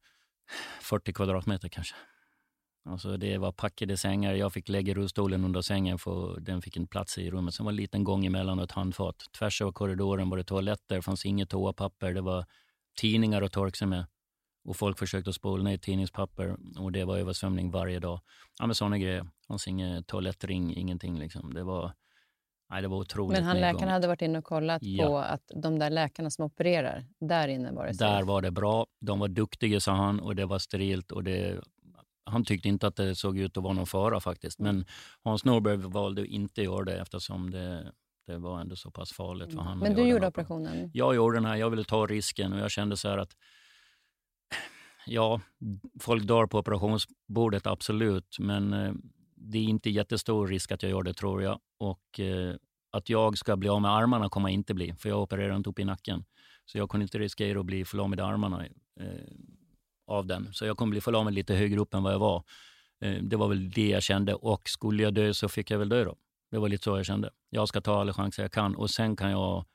[0.81, 1.95] 40 kvadratmeter kanske.
[2.85, 4.33] Alltså det var packade sängar.
[4.33, 7.53] Jag fick lägga rullstolen under sängen för den fick en plats i rummet.
[7.53, 9.15] Sen var det en liten gång emellan och ett handfat.
[9.39, 12.13] Tvärs över korridoren var det toaletter, det fanns inget toapapper.
[12.13, 12.45] Det var
[12.97, 14.05] tidningar att torka sig med.
[14.65, 18.19] Och folk försökte spola ner tidningspapper och det var översvämning varje dag.
[18.59, 19.23] Ja, men sådana grejer.
[19.23, 21.53] Det fanns ingen toalettring, ingenting liksom.
[21.53, 21.91] Det var,
[22.69, 23.73] nej, det var otroligt Men han nedgång.
[23.73, 25.05] läkaren hade varit inne och kollat Ja.
[25.07, 28.87] på att de där läkarna som opererar, där inne var det Där var det bra.
[29.01, 31.11] De var duktiga, sa han, och det var sterilt.
[31.11, 31.61] Och det,
[32.25, 34.59] han tyckte inte att det såg ut att vara någon fara faktiskt.
[34.59, 34.85] Men
[35.23, 37.91] Hans Norberg valde att inte göra det eftersom det,
[38.27, 39.79] det var ändå så pass farligt för honom.
[39.79, 40.91] Men att du gjorde operationen?
[40.93, 43.31] Jag gjorde den här, jag ville ta risken och jag kände så här att
[45.05, 45.41] ja,
[45.99, 48.39] folk dör på operationsbordet, absolut.
[48.39, 48.93] Men eh,
[49.35, 51.59] det är inte jättestor risk att jag gör det, tror jag.
[51.77, 52.55] Och eh,
[52.91, 55.69] att jag ska bli av med armarna kommer jag inte bli, för jag opererar inte
[55.69, 56.25] upp i nacken.
[56.65, 58.65] Så jag kunde inte riskera att bli förlamad i armarna
[58.99, 59.07] eh,
[60.07, 60.53] av den.
[60.53, 62.43] Så jag kommer bli förlamad lite högre upp än vad jag var.
[63.01, 64.33] Eh, det var väl det jag kände.
[64.33, 66.15] Och skulle jag dö så fick jag väl dö då.
[66.51, 67.29] Det var lite så jag kände.
[67.49, 69.65] Jag ska ta alla chanser jag kan och sen kan jag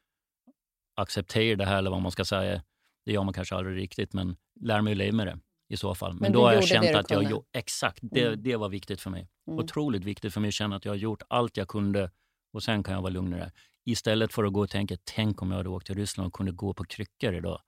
[0.94, 2.62] acceptera det här, eller vad man ska säga.
[3.08, 5.94] Det gör man kanske aldrig riktigt, men lär mig att leva med det i så
[5.94, 6.12] fall.
[6.12, 8.42] Men, Men då har jag känt det att jag gjort, exakt, det, Mm.
[8.42, 9.28] det var viktigt för mig.
[9.46, 9.58] Mm.
[9.58, 12.10] Otroligt viktigt för mig att känna att jag har gjort allt jag kunde
[12.52, 13.52] och sen kan jag vara lugnare.
[13.84, 16.52] Istället för att gå och tänka, tänk om jag hade åkt till Ryssland och kunde
[16.52, 17.60] gå på kryckor idag.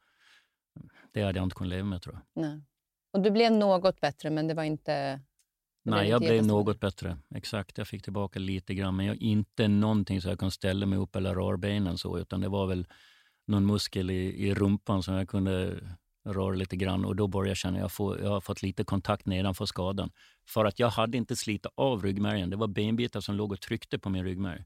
[1.12, 2.42] Det hade jag inte kunnat leva med tror jag.
[2.42, 2.60] Nej.
[3.12, 5.20] Och du blev något bättre, men det var inte
[5.84, 7.18] Nej, jag blev något bättre.
[7.34, 8.96] Exakt, jag fick tillbaka lite grann.
[8.96, 12.40] Men jag, inte någonting så jag kunde ställa mig upp eller röra benen så, utan
[12.40, 12.86] det var väl
[13.50, 15.80] någon muskel i, i rumpan som jag kunde
[16.24, 18.84] röra lite grann och då började jag känna att jag, får, jag har fått lite
[18.84, 20.10] kontakt nedanför skadan.
[20.48, 22.50] För att jag hade inte slitit av ryggmärgen.
[22.50, 24.64] Det var benbitar som låg och tryckte på min ryggmärg.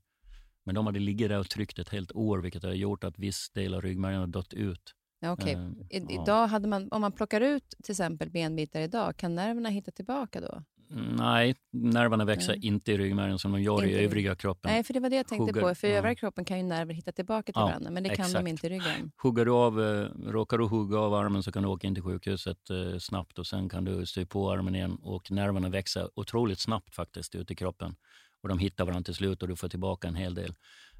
[0.64, 3.51] Men de hade ligger där och tryckt ett helt år, vilket har gjort att viss
[3.51, 4.94] del av ryggmärgen har dött ut.
[5.20, 5.55] Ja, okay.
[5.55, 6.23] Uh, I, ja.
[6.23, 10.40] Idag hade man, om man plockar ut till exempel benbitar idag, kan nerverna hitta tillbaka
[10.40, 10.62] då?
[10.88, 12.66] Nej, nerverna växer Nej.
[12.66, 13.88] inte i ryggmärgen som de gör inte.
[13.88, 14.73] i övriga kroppen.
[14.73, 15.75] Nej, för det var det jag tänkte Hugger, på.
[15.75, 15.97] För i ja.
[15.97, 18.33] övriga kroppen kan ju nerver hitta tillbaka till ja, varandra, men det exakt.
[18.33, 19.12] kan de inte i ryggen.
[19.23, 22.03] Hugger du av, eh, råkar du hugga av armen så kan du åka in till
[22.03, 26.61] sjukhuset eh, snabbt och sen kan du sy på armen igen och nerverna växer otroligt
[26.61, 27.97] snabbt faktiskt ute i kroppen.
[28.42, 30.53] Och de hittar varandra till slut och du får tillbaka en hel del.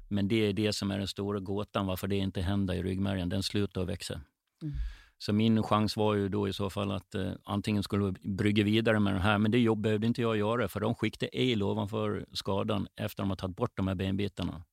[0.07, 3.29] Men det är det som är den stora gåtan, varför det inte händer i ryggmärgen.
[3.29, 4.13] Den slutar att växa.
[4.61, 4.75] Mm.
[5.17, 8.99] Så min chans var ju då i så fall att eh, antingen skulle brygga vidare
[8.99, 12.25] med det här, men det jobb behövde inte jag göra för de skickade el ovanför
[12.31, 14.63] skadan efter att de tagit bort de här benbitarna.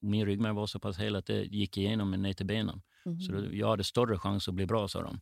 [0.00, 2.82] Min ryggmärg var så pass hel att det gick igenom ner till benen.
[3.06, 3.20] Mm.
[3.20, 5.20] Så då, jag hade större chans att bli bra, sa de.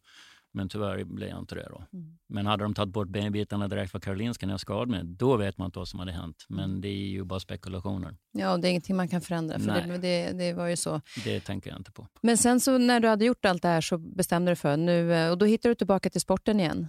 [0.55, 1.69] Men tyvärr blev jag inte det.
[1.71, 1.85] Då.
[1.93, 2.19] Mm.
[2.29, 5.59] Men hade de tagit bort benbitarna direkt från Karolinska när jag skadade mig, då vet
[5.59, 6.47] man inte vad som hade hänt.
[6.49, 6.81] Men mm.
[6.81, 8.17] det är ju bara spekulationer.
[8.33, 11.01] Ja, det är ingenting man kan förändra, för det, det, det, var ju så.
[11.25, 12.09] Det tänker jag inte på.
[12.21, 15.15] Men sen så när du hade gjort allt det här så bestämde du för nu,
[15.15, 16.87] eh, och då hittade du tillbaka till sporten igen.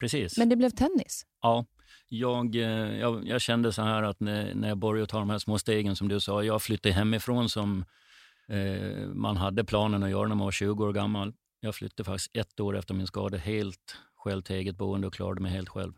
[0.00, 0.38] Precis.
[0.38, 1.26] Men det blev tennis?
[1.42, 1.66] Ja.
[2.08, 5.38] Jag, eh, jag, jag kände så här att när, när jag började ta de här
[5.38, 7.84] små stegen som du sa, jag flyttade hemifrån som
[8.48, 11.32] eh, man hade planen att göra när man var 20 år gammal.
[11.60, 15.40] Jag flyttade faktiskt ett år efter min skada helt själv till eget boende och klarade
[15.40, 15.92] mig helt själv.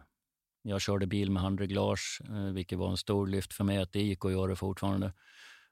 [0.62, 4.02] Jag körde bil med handreglage, eh, vilket var en stor lyft för mig att det
[4.02, 5.12] gick att göra fortfarande.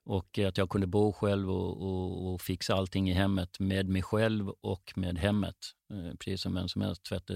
[0.05, 4.03] Och att jag kunde bo själv och, och, och fixa allting i hemmet med mig
[4.03, 5.57] själv och med hemmet.
[5.93, 7.35] Eh, precis som vem som helst, tvätta,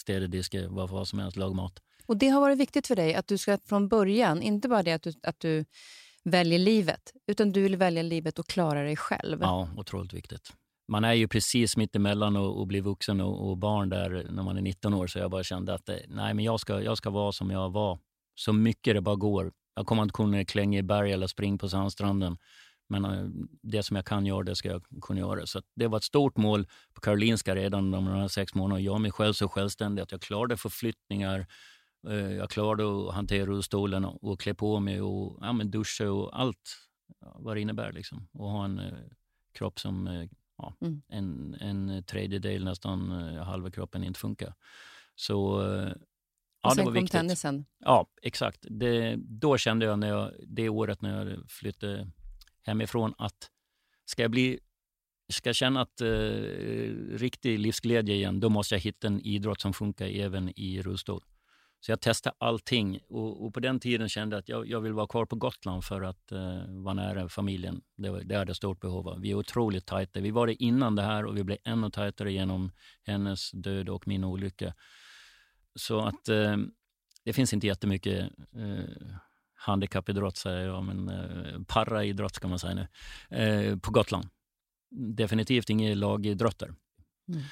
[0.00, 1.82] städa, diska, vad som helst, laga mat.
[2.06, 4.92] Och det har varit viktigt för dig att du ska från början, inte bara det
[4.92, 5.64] att du, att du
[6.24, 9.38] väljer livet, utan du vill välja livet och klara dig själv.
[9.40, 10.52] Ja, otroligt viktigt
[10.88, 14.42] man är ju precis mitt emellan och, och bli vuxen och, och, barn där när
[14.42, 15.06] man är 19 år.
[15.06, 17.70] Så jag bara kände att eh, nej, men jag, ska, jag ska vara som jag
[17.70, 17.98] var,
[18.34, 19.52] så mycket det bara går.
[19.74, 22.36] Jag kommer inte kunna klänga i berg eller springa på sandstranden.
[22.88, 23.26] Men eh,
[23.62, 25.46] det som jag kan göra, det ska jag kunna göra.
[25.46, 28.80] Så det var ett stort mål på Karolinska redan de här sex månaderna.
[28.80, 31.46] Jag mig själv så självständig att jag klarade förflyttningar.
[32.08, 36.40] Eh, jag klarade att hantera rullstolen och, klä på mig och ja, men duscha och
[36.40, 36.76] allt
[37.38, 37.92] vad det innebär.
[37.92, 38.28] Liksom.
[38.32, 38.80] Och ha en
[39.52, 41.02] kropp som ja, mm.
[41.08, 44.54] en, en tredjedel, nästan uh, halva kroppen inte funkar.
[45.14, 45.92] Så uh,
[46.62, 47.10] ja, och sen det var kom viktigt.
[47.10, 47.64] tennisen?
[47.78, 48.66] Ja, exakt.
[48.70, 52.10] Det, då kände jag, när jag det året när jag flyttade
[52.62, 53.50] hemifrån att
[54.04, 54.58] ska jag bli
[55.32, 59.72] ska jag känna att uh, riktig livsglädje igen, då måste jag hitta en idrott som
[59.72, 61.24] funkar även i rullstol.
[61.84, 64.92] Så jag testade allting och, och, på den tiden kände jag att jag, jag vill
[64.92, 67.82] vara kvar på Gotland för att eh, vara nära familjen.
[67.96, 69.20] Det, var, det hade jag stort behov av.
[69.20, 70.20] Vi är otroligt tajta.
[70.20, 74.08] Vi var det innan det här och vi blev ännu tajtare genom hennes död och
[74.08, 74.74] min olycka.
[75.74, 76.56] Så att eh,
[77.24, 79.14] det finns inte jättemycket eh,
[79.54, 82.88] handikappidrott, säger jag, men eh, paraidrott ska man säga nu,
[83.38, 84.28] eh, på Gotland.
[84.90, 86.74] Definitivt inga lagidrotter.
[87.28, 87.42] Mm.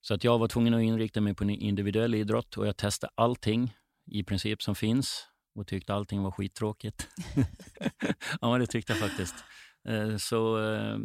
[0.00, 3.12] Så att jag var tvungen att inrikta mig på en individuell idrott och jag testade
[3.14, 3.74] allting
[4.10, 7.08] i princip som finns och tyckte allting var skittråkigt.
[8.40, 9.34] ja, det tyckte jag faktiskt.
[9.88, 10.98] Eh, så eh,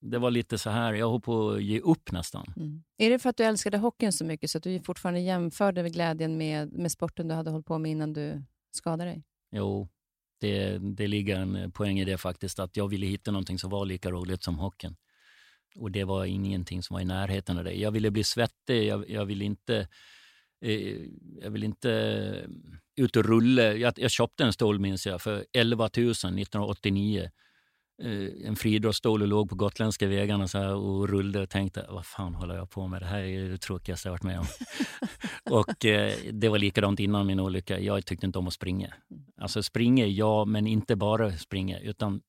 [0.00, 2.52] det var lite så här, jag höll på att ge upp nästan.
[2.56, 2.82] Mm.
[2.98, 6.36] Är det för att du älskade hockeyn så mycket så att du fortfarande jämförde glädjen
[6.36, 9.24] med, med sporten du hade hållit på med innan du skadade dig?
[9.52, 9.88] Jo,
[10.40, 13.84] det, det ligger en poäng i det faktiskt, att jag ville hitta någonting som var
[13.84, 14.96] lika roligt som hockeyn.
[15.74, 17.72] Och det var ingenting som var i närheten av det.
[17.72, 19.88] Jag ville bli svettig, jag, jag ville inte
[20.60, 20.96] eh,
[21.42, 21.88] jag vill inte
[22.96, 23.62] ut och rulla.
[23.62, 27.30] Jag, jag köpte en stol minns jag för 11 000 1989.
[28.02, 32.06] Eh, en friidrottsstol och låg på gotländska vägarna så här och rullade och tänkte vad
[32.06, 33.02] fan håller jag på med?
[33.02, 34.46] Det här är det tråkigaste jag varit med om.
[35.50, 37.80] och eh, det var likadant innan min olycka.
[37.80, 38.94] Jag tyckte inte om att springa.
[39.40, 42.20] Alltså springa, ja, men inte bara springa utan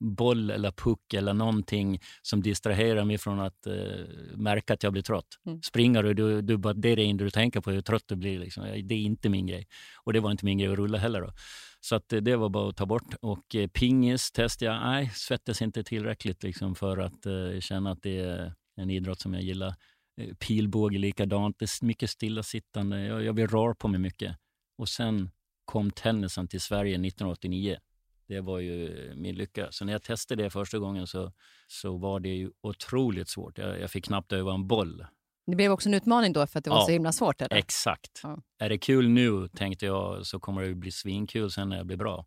[0.00, 5.02] boll eller puck eller någonting som distraherar mig från att uh, märka att jag blir
[5.02, 5.26] trött.
[5.46, 5.62] Mm.
[5.62, 8.16] Springer du, du, du bara, det är det enda du tänker på, hur trött du
[8.16, 8.38] blir.
[8.38, 8.62] Liksom.
[8.62, 9.66] Det är inte min grej.
[10.04, 11.20] Och det var inte min grej att rulla heller.
[11.20, 11.32] Då.
[11.80, 13.14] Så att, uh, det var bara att ta bort.
[13.20, 14.80] Och uh, pingis testade jag.
[14.82, 19.34] Nej, svettas inte tillräckligt liksom, för att uh, känna att det är en idrott som
[19.34, 19.74] jag gillar.
[20.20, 21.58] Uh, pilbåge likadant.
[21.58, 23.00] Det är mycket stillasittande.
[23.00, 24.36] Jag, jag vill röra på mig mycket.
[24.78, 25.30] Och sen
[25.64, 27.78] kom tennisen till Sverige 1989
[28.28, 29.68] det var ju min lycka.
[29.70, 31.32] Så när jag testade det första gången så,
[31.66, 33.58] så var det ju otroligt svårt.
[33.58, 35.06] Jag, jag fick knappt öva en boll.
[35.46, 37.42] Det blev också en utmaning då för att det var Ja, så himla svårt?
[37.42, 37.56] Eller?
[37.56, 38.20] Exakt.
[38.22, 38.42] Ja.
[38.58, 41.96] Är det kul nu, tänkte jag, så kommer det bli svinkul sen när jag blir
[41.96, 42.26] bra.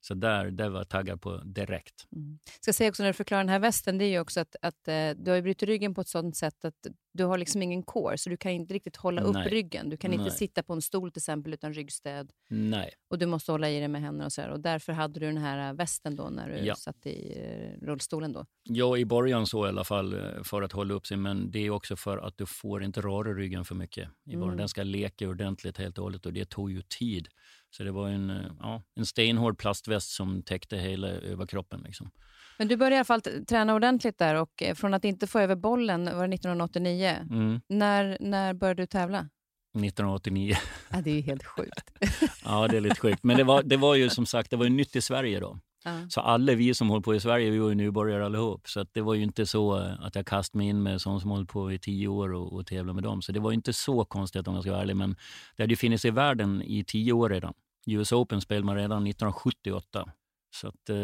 [0.00, 2.06] Så där, det var jag taggad på direkt.
[2.16, 2.38] Mm.
[2.60, 4.88] Ska säga också när du förklarar den här västen, det är ju också att, att
[4.88, 8.18] eh, du har brutit ryggen på ett sådant sätt att du har liksom ingen core,
[8.18, 9.48] så du kan inte riktigt hålla upp Nej.
[9.48, 9.90] ryggen.
[9.90, 10.32] Du kan inte Nej.
[10.32, 13.88] sitta på en stol till exempel utan ryggstöd Nej, och du måste hålla i dig
[13.88, 14.48] med händerna och så här.
[14.50, 16.74] Och därför hade du den här eh, västen då när du Ja.
[16.74, 18.46] satt i eh, rullstolen då.
[18.62, 21.70] Ja, i början så i alla fall för att hålla upp sig, men det är
[21.70, 24.08] också för att du får inte röra ryggen för mycket.
[24.26, 24.42] I början.
[24.42, 24.56] Mm.
[24.56, 27.28] Den ska leka ordentligt helt och hållet och det tog ju tid.
[27.70, 31.80] Så det var en, eh, ja, en stenhård plastväst som täckte hela överkroppen.
[31.80, 32.10] Liksom.
[32.58, 35.38] Men du började i alla fall träna ordentligt där och eh, från att inte få
[35.38, 37.16] över bollen var det 1989.
[37.30, 37.60] Mm.
[37.68, 39.18] När, när började du tävla?
[39.18, 40.56] 1989.
[40.90, 41.90] Ja, det är ju helt sjukt.
[42.44, 43.24] ja, det är lite sjukt.
[43.24, 45.58] Men det var, det var ju som sagt det var ju nytt i Sverige då.
[45.84, 46.06] Ja.
[46.08, 48.68] Så alla vi som håller på i Sverige, vi var ju nybörjare allihop.
[48.68, 51.30] Så det var ju inte så eh, att jag kastade mig in med sådana som
[51.30, 53.22] hållit på i tio år och, och tävlade med dem.
[53.22, 54.96] Så det var ju inte så konstigt om jag ska vara ärlig.
[54.96, 55.16] Men
[55.56, 57.54] det hade ju funnits i världen i tio år redan.
[57.86, 60.12] US Open spelade man redan 1978.
[60.54, 60.96] Så att, eh,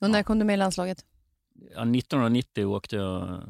[0.00, 1.04] Och när ja, kom du med i landslaget?
[1.54, 3.42] ja, 1990 åkte jag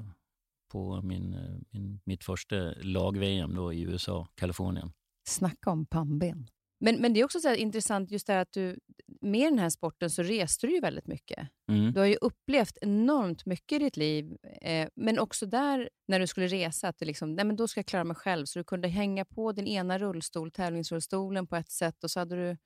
[0.73, 4.93] på min, eh, min, mitt första lag-VM i USA, Kalifornien.
[5.29, 6.49] Snacka om pannben.
[6.81, 8.79] Men, men det är också så intressant just det här att du,
[9.21, 11.49] med den här sporten så reste du ju väldigt mycket.
[11.71, 11.93] Mm.
[11.93, 16.27] Du har ju upplevt enormt mycket i ditt liv, eh, men också där när du
[16.27, 18.47] skulle resa, att du liksom, nej men då ska jag klara mig själv.
[18.47, 22.37] Så du kunde hänga på din ena rullstol, tävlingsrullstolen, på ett sätt och så hade
[22.37, 22.57] du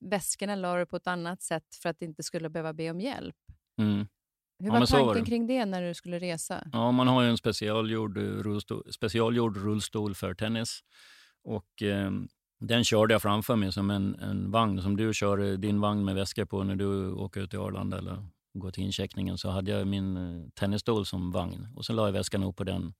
[0.00, 3.36] väskorna la du på ett annat sätt för att inte skulle behöva be om hjälp.
[3.80, 4.06] Mm.
[4.58, 5.30] Hur Ja, var var tanken det.
[5.30, 6.68] kring det när du skulle resa?
[6.72, 10.80] Ja, man har ju en specialgjord eh, rullstol, specialgjord rullstol för tennis.
[11.44, 12.10] Och eh,
[12.60, 16.14] den körde jag framför mig som en, en vagn, som du kör din vagn med
[16.14, 19.38] väskor på när du åker ut till Arlanda eller går till incheckningen.
[19.38, 22.64] Så hade jag min eh, tennisstol som vagn och så la jag väskan upp på
[22.64, 22.94] den.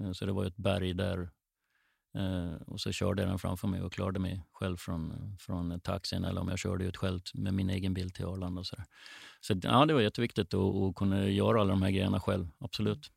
[0.00, 1.30] Eh, så det var ett berg där.
[2.18, 6.24] Eh, och så körde jag den framför mig och klarade mig själv från, från taxin
[6.24, 8.60] eller om jag körde ut själv med min egen bil till Arlanda.
[8.60, 8.84] Och så där.
[9.40, 13.10] så ja, det var jätteviktigt att, att kunna göra alla de här grejerna själv, absolut.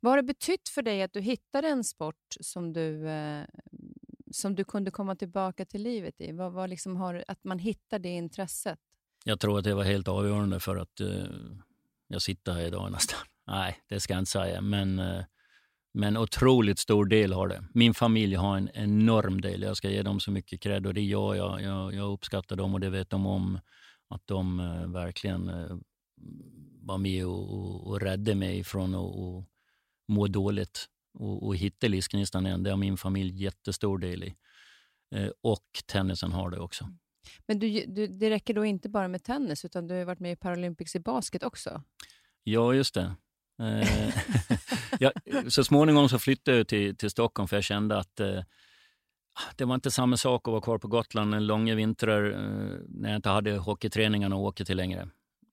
[0.00, 3.44] Vad har det betytt för dig att du hittade en sport som du, eh,
[4.30, 6.32] som du kunde komma tillbaka till livet i?
[6.32, 8.78] Vad, vad liksom har, att man hittar det intresset?
[9.24, 11.24] Jag tror att det var helt avgörande för att eh,
[12.08, 13.18] jag sitter här idag nästan.
[13.46, 15.24] Nej, det ska jag inte säga, men, eh,
[15.94, 17.64] men otroligt stor del har det.
[17.74, 19.62] Min familj har en enorm del.
[19.62, 21.62] Jag ska ge dem så mycket cred och det gör jag.
[21.62, 23.60] Jag, jag uppskattar dem och det vet de om.
[24.08, 25.76] Att de eh, verkligen eh,
[26.82, 29.44] var med och, och, och räddade mig från att och
[30.08, 32.62] må dåligt och, och hitta livsgnistan igen.
[32.62, 34.34] Det har min familj jättestor del i.
[35.14, 36.88] Eh, och tennisen har det också.
[37.46, 40.32] Men du, du, det räcker då inte bara med tennis, utan du har varit med
[40.32, 41.82] i Paralympics i basket också?
[42.42, 43.14] Ja, just det.
[43.60, 44.14] Eh,
[45.00, 45.12] ja,
[45.48, 48.42] så småningom så flyttade jag till, till Stockholm för jag kände att eh,
[49.56, 53.08] det var inte samma sak att vara kvar på Gotland en långa vintrar eh, när
[53.08, 55.08] jag inte hade hockeyträningarna att åka till längre.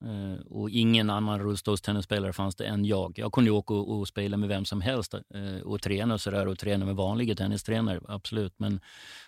[0.06, 3.20] Eh, och ingen annan rullstolstennisspelare fanns det än jag.
[3.20, 6.22] Jag kunde ju åka och, och spela med vem som helst eh, och träna och,
[6.22, 8.54] så där, och träna med vanliga tennistränare, absolut.
[8.58, 8.80] Men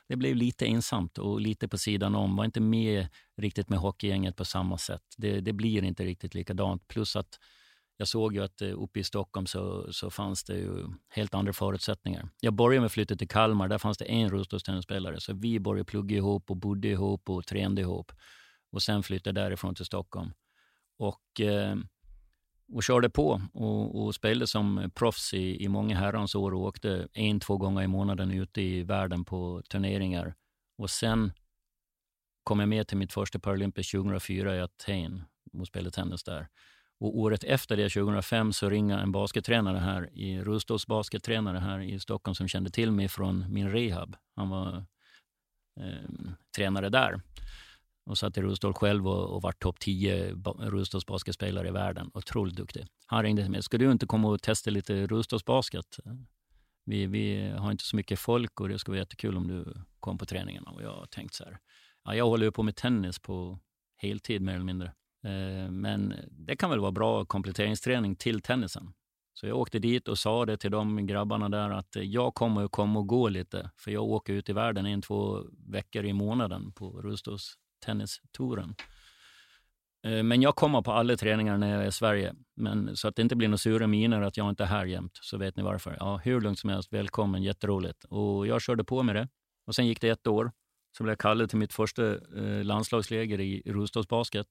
[0.08, 2.36] det blev lite ensamt och lite på sidan om.
[2.36, 5.04] Var inte med riktigt med hockeygänget på samma sätt.
[5.18, 6.88] Det, det blir inte riktigt likadant.
[6.88, 7.40] Plus att
[7.98, 11.54] jag såg ju att eh, uppe i Stockholm så, så fanns det ju helt andra
[11.54, 12.30] förutsättningar.
[12.42, 13.68] Jag började med att flytta till Kalmar.
[13.68, 15.20] Där fanns det en rullstolstennisspelare.
[15.20, 18.12] Så vi började plugga ihop och bodde ihop och tränade ihop.
[18.72, 20.32] Och sen flyttade jag därifrån till Stockholm.
[21.00, 21.76] Och, eh,
[22.74, 27.08] och körde på och, och spelade som proffs i, i många herrans år och åkte
[27.14, 30.36] en, två gånger i månaden ute i världen på turneringar.
[30.78, 31.32] Och sen
[32.44, 36.48] kom jag med till mitt första Paralympics 2004 i Aten och spelade tennis där.
[37.00, 42.36] Och året efter det, 2005, så ringde en baskettränare här, i rullstolsbaskettränare här i Stockholm
[42.36, 44.16] som kände till mig från min rehab.
[44.36, 44.86] Han var
[45.80, 47.22] eh, tränare där
[48.10, 52.12] och satt i rullstol själv och, och var topp 10 rullstolsbasketspelare i världen.
[52.14, 52.88] Otroligt duktig.
[53.06, 53.64] Han ringde till mig.
[53.64, 56.00] Ska du inte komma och testa lite rullstolsbasket?
[56.86, 60.18] Vi, vi har inte så mycket folk och det skulle vara jättekul om du kom
[60.18, 60.72] på träningarna.
[60.72, 61.58] Och jag tänkte så här,
[62.04, 63.60] ja, jag håller ju på med tennis på
[63.98, 64.88] heltid mer eller mindre.
[65.24, 68.94] Eh, men det kan väl vara bra kompletteringsträning till tennisen.
[69.34, 72.66] Så jag åkte dit och sa det till de grabbarna där att eh, jag kommer
[72.66, 73.72] att komma och gå lite.
[73.78, 78.76] För jag åker ut i världen en, två veckor i månaden på rullstols tennistouren.
[80.04, 82.36] Eh, men jag kommer på alla träningar när jag är i Sverige.
[82.56, 85.20] Men, så att det inte blir några sura miner att jag inte är här jämt,
[85.22, 85.98] så vet ni varför.
[86.00, 88.04] Ja, hur lugnt som helst, välkommen, jätteroligt.
[88.04, 89.28] Och jag körde på med det.
[89.66, 90.52] Och sen gick det ett år.
[90.98, 94.48] Så blev jag kallad till mitt första eh, landslagsläger i rullstolsbasket.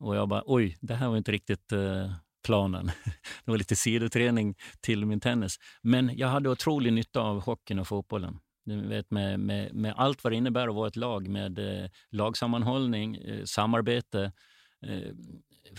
[0.00, 2.12] Och jag bara, oj, det här var inte riktigt eh,
[2.44, 2.86] planen.
[3.44, 5.58] Det var lite sidoträning till min tennis.
[5.82, 8.38] Men jag hade otrolig nytta av hockeyn och fotbollen.
[8.68, 11.90] Du vet, med, med, med allt vad det innebär att vara ett lag med eh,
[12.10, 14.32] lagsammanhållning, eh, samarbete,
[14.86, 15.12] eh,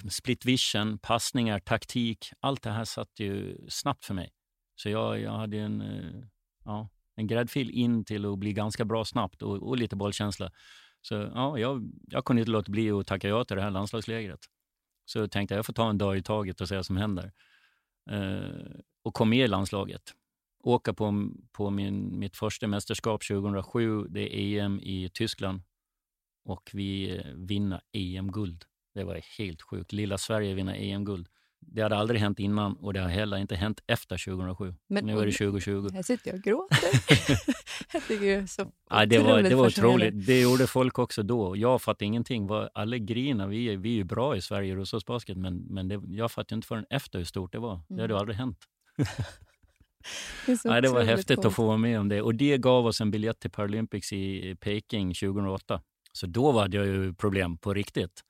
[0.10, 2.32] split vision, passningar, taktik.
[2.40, 4.30] Allt det här satt ju snabbt för mig.
[4.76, 6.24] Så jag, jag hade en, eh,
[6.66, 10.52] ja, en gräddfil in till att bli ganska bra snabbt och, och lite bollkänsla.
[11.02, 14.40] Så ja, jag, jag kunde inte låta bli att tacka ja till det här landslagslägret.
[15.06, 17.32] Så jag tänkte jag får ta en dag i taget och se vad som händer.
[18.12, 20.14] Eh, och kom med i landslaget.
[20.64, 25.62] Åka på, på min, mitt första mästerskap 2007, det är EM i Tyskland.
[26.46, 28.66] Och vi eh, vinner EM-guld.
[28.94, 29.92] Det var helt sjukt.
[29.92, 31.28] Lilla Sverige vinner EM-guld.
[31.62, 34.76] Det hade aldrig hänt innan och det har heller inte hänt efter 2007.
[34.88, 35.90] Men, nu är det 2020.
[35.94, 36.90] Här sitter jag och gråter.
[37.94, 40.26] jag tycker det är så ja, det var, det var otroligt.
[40.28, 41.58] Det gjorde folk också då.
[41.58, 42.50] Jag fattade ingenting.
[42.74, 46.02] Alla grina, vi är, vi är ju bra i Sverige i rullstolsbasket men, men det,
[46.08, 47.82] jag fattade inte förrän efter hur stort det var.
[47.88, 48.18] Det hade mm.
[48.18, 48.58] aldrig hänt.
[50.46, 51.46] det, Nej, det var häftigt coolt.
[51.46, 52.22] att få vara med om det.
[52.22, 55.82] Och det gav oss en biljett till Paralympics i Peking 2008.
[56.14, 58.24] Så då hade jag ju problem på riktigt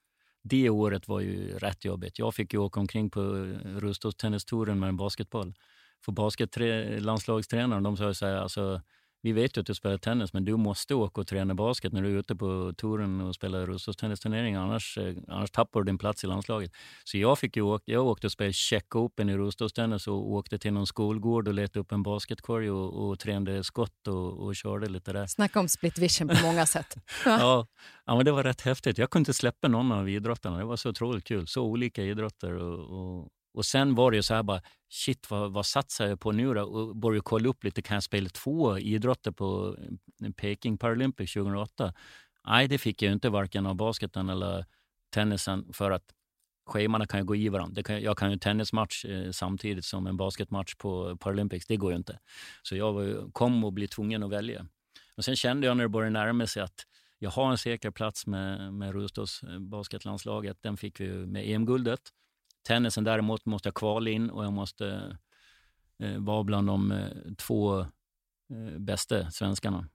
[0.43, 2.19] det året var ju rätt jobbigt.
[2.19, 3.21] Jag fick ju åka omkring på
[3.63, 5.53] rullstolstennistouren med en basketboll.
[6.05, 8.81] För basketlandslagstränaren de sa så här, alltså,
[9.21, 12.01] vi vet ju att du spelar tennis, men du måste åka och träna basket när
[12.01, 16.23] du är ute på touren och spelar rullstolstennisturnering, annars, eh, annars tappar du din plats
[16.23, 16.71] i landslaget.
[17.03, 20.57] Så jag, fick ju åka, jag åkte och spelade check open i rullstolstennis och åkte
[20.57, 24.89] till någon skolgård och letade upp en basketkorg och, och tränade skott och, och körde
[24.89, 25.27] lite där.
[25.27, 26.95] Snacka om split vision på många sätt.
[27.25, 27.67] ja,
[28.05, 28.97] ja, men det var rätt häftigt.
[28.97, 30.57] Jag kunde inte släppa någon av idrotterna.
[30.57, 31.47] Det var så otroligt kul.
[31.47, 35.53] Så olika idrotter och, och och sen var det ju så här bara, shit vad,
[35.53, 36.63] vad satsar jag på nu då?
[36.63, 39.77] Och började kolla upp lite, kan jag spela två idrotter på
[40.23, 41.93] eh, Peking Paralympics 2008?
[42.47, 44.65] Nej, det fick jag inte, varken av basketen eller
[45.13, 46.03] tennisen, för att
[46.65, 47.83] schemana kan ju gå i varandra.
[47.83, 51.97] Kan, jag kan ju tennismatch eh, samtidigt som en basketmatch på Paralympics, det går ju
[51.97, 52.19] inte.
[52.63, 54.65] Så jag var, kom och blev tvungen att välja.
[55.15, 56.85] Och sen kände jag när det började närma sig att
[57.19, 60.57] jag har en säker plats med, med rullstolsbasketlandslaget.
[60.57, 61.99] Eh, Den fick vi med EM-guldet.
[62.63, 65.17] Tennisen däremot måste jag kvala in och jag måste
[65.99, 69.87] eh, vara bland de eh, två eh, bästa svenskarna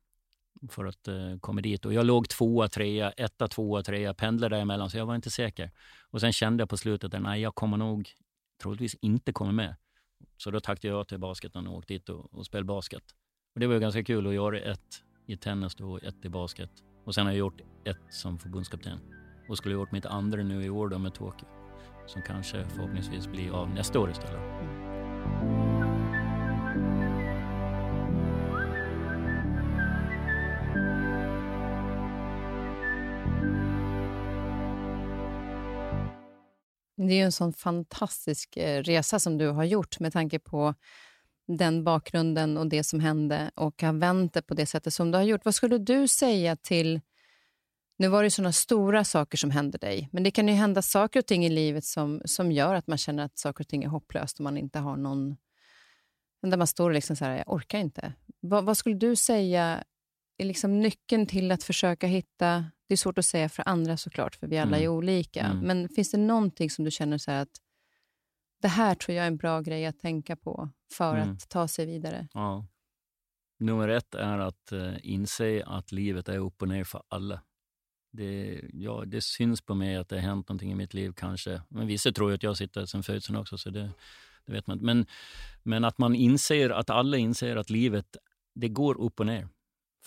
[0.70, 1.84] för att eh, komma dit.
[1.84, 5.70] Och jag låg tvåa, trea, etta, tvåa, trea, pendlade däremellan, så jag var inte säker.
[6.10, 8.10] Och sen kände jag på slutet att nej, jag kommer nog
[8.62, 9.76] troligtvis inte komma med.
[10.36, 13.04] Så då tackade jag till basketen och åkte dit och, och spelade basket.
[13.54, 16.70] Och det var ganska kul att göra ett i tennis och ett i basket.
[17.04, 18.98] Och sen har jag gjort ett som förbundskapten.
[19.48, 21.63] Och skulle ha gjort mitt andra nu i år då med Tokyo
[22.06, 24.40] som kanske förhoppningsvis blir av nästa år istället.
[36.96, 40.74] Det är ju en sån fantastisk eh, resa som du har gjort med tanke på
[41.46, 45.18] den bakgrunden och det som hände och har vänt det på det sättet som du
[45.18, 45.44] har gjort.
[45.44, 47.00] Vad skulle du säga till
[47.96, 51.20] nu var det sådana stora saker som hände dig, men det kan ju hända saker
[51.20, 53.88] och ting i livet som, som gör att man känner att saker och ting är
[53.88, 55.36] hopplöst och man inte har någon...
[56.42, 58.12] Där man står och liksom så här, jag orkar inte.
[58.40, 59.84] Vad, vad skulle du säga
[60.38, 62.64] är liksom nyckeln till att försöka hitta...
[62.88, 64.84] Det är svårt att säga för andra såklart, för vi alla mm.
[64.84, 65.40] är olika.
[65.40, 65.58] Mm.
[65.58, 67.60] Men finns det någonting som du känner så att
[68.62, 71.32] det här tror jag är en bra grej att tänka på för mm.
[71.32, 72.28] att ta sig vidare?
[72.34, 72.66] Ja.
[73.58, 77.42] Nummer ett är att uh, inse att livet är upp och ner för alla.
[78.16, 81.62] Det, ja, det syns på mig att det har hänt någonting i mitt liv kanske.
[81.68, 83.90] Men vissa tror ju att jag sitter sen födseln också, så det,
[84.46, 85.06] det vet man Men,
[85.62, 88.16] men att man inser, att alla inser att livet,
[88.54, 89.48] det går upp och ner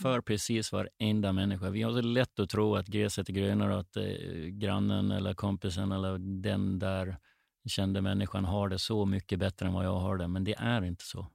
[0.01, 1.69] för precis varenda människa.
[1.69, 4.03] Vi har så lätt att tro att gräset är grönare och att eh,
[4.49, 7.17] grannen eller kompisen eller den där
[7.69, 10.27] kände människan har det så mycket bättre än vad jag har det.
[10.27, 11.27] Men det är inte så.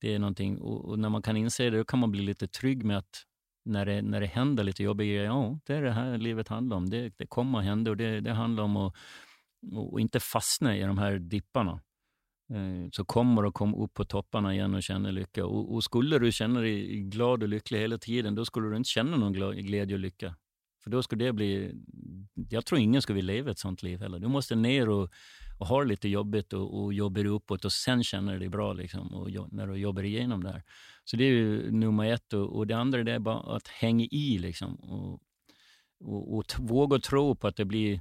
[0.00, 2.48] Det är någonting, och, och när man kan inse det, då kan man bli lite
[2.48, 3.26] trygg med att
[3.70, 6.76] när det, när det händer lite jobbiga grejer, ja, det är det här livet handlar
[6.76, 6.90] om.
[6.90, 8.94] Det, det kommer att hända och det, det handlar om att
[9.72, 11.80] och inte fastna i de här dipparna.
[12.50, 15.46] Eh, så kommer du komma upp på topparna igen och känna lycka.
[15.46, 18.88] Och, och, skulle du känna dig glad och lycklig hela tiden, då skulle du inte
[18.88, 20.34] känna någon glädje och lycka.
[20.82, 21.74] För då skulle det bli...
[22.50, 24.18] Jag tror ingen skulle vilja leva ett sånt liv heller.
[24.18, 25.10] Du måste ner och,
[25.58, 28.72] och ha det lite jobbigt och, och jobba uppåt och sen känner du dig bra
[28.72, 30.62] liksom, och, när du jobbar igenom det här.
[31.04, 32.32] Så det är ju nummer ett.
[32.32, 35.20] Och, och det andra det är bara att hänga i liksom, och,
[36.04, 38.00] och, och våga tro på att det blir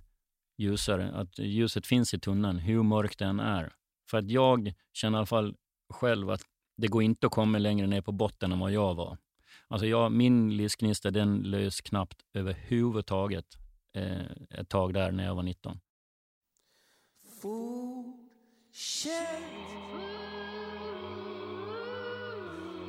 [0.57, 1.11] ljusare.
[1.11, 3.73] Att ljuset finns i tunneln, hur mörkt den är.
[4.09, 5.55] För att jag känner i alla fall
[5.89, 6.41] själv att
[6.77, 9.17] det går inte att komma längre ner på botten än vad jag var.
[9.67, 13.45] Alltså jag, min livsgnista den lös knappt överhuvudtaget
[13.95, 15.79] eh, ett tag där när jag var 19.
[17.41, 18.29] Food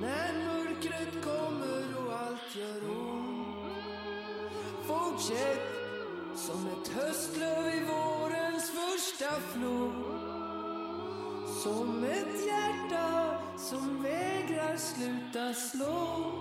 [0.01, 3.57] när mörkret kommer och allt gör ont.
[4.83, 5.71] Fortsätt
[6.37, 9.93] som ett höstlöv i vårens första flod.
[11.63, 16.33] Som ett hjärta som vägrar sluta slå.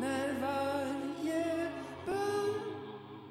[0.00, 1.70] När varje
[2.06, 2.54] bön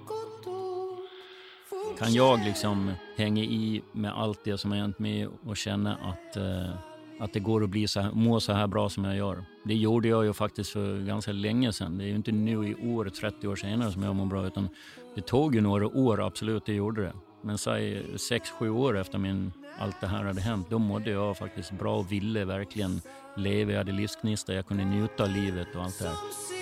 [0.06, 5.58] gått åt Kan jag liksom hänga i med allt det som har hänt mig och
[5.58, 9.06] känna att, eh, att det går att bli så här, må så här bra som
[9.06, 9.46] jag gör.
[9.64, 11.98] Det gjorde jag ju faktiskt för ganska länge sedan.
[11.98, 14.48] Det är ju inte nu i år, 30 år senare, som jag mår bra.
[14.48, 14.70] Utan
[15.16, 17.14] det tog ju några år, absolut, det gjorde det.
[17.42, 21.72] Men säg 6-7 år efter min, allt det här hade hänt, då mådde jag faktiskt
[21.72, 23.02] bra och ville verkligen
[23.38, 23.72] leva.
[23.72, 26.55] Jag hade livsgnista, jag kunde njuta av livet och allt det här.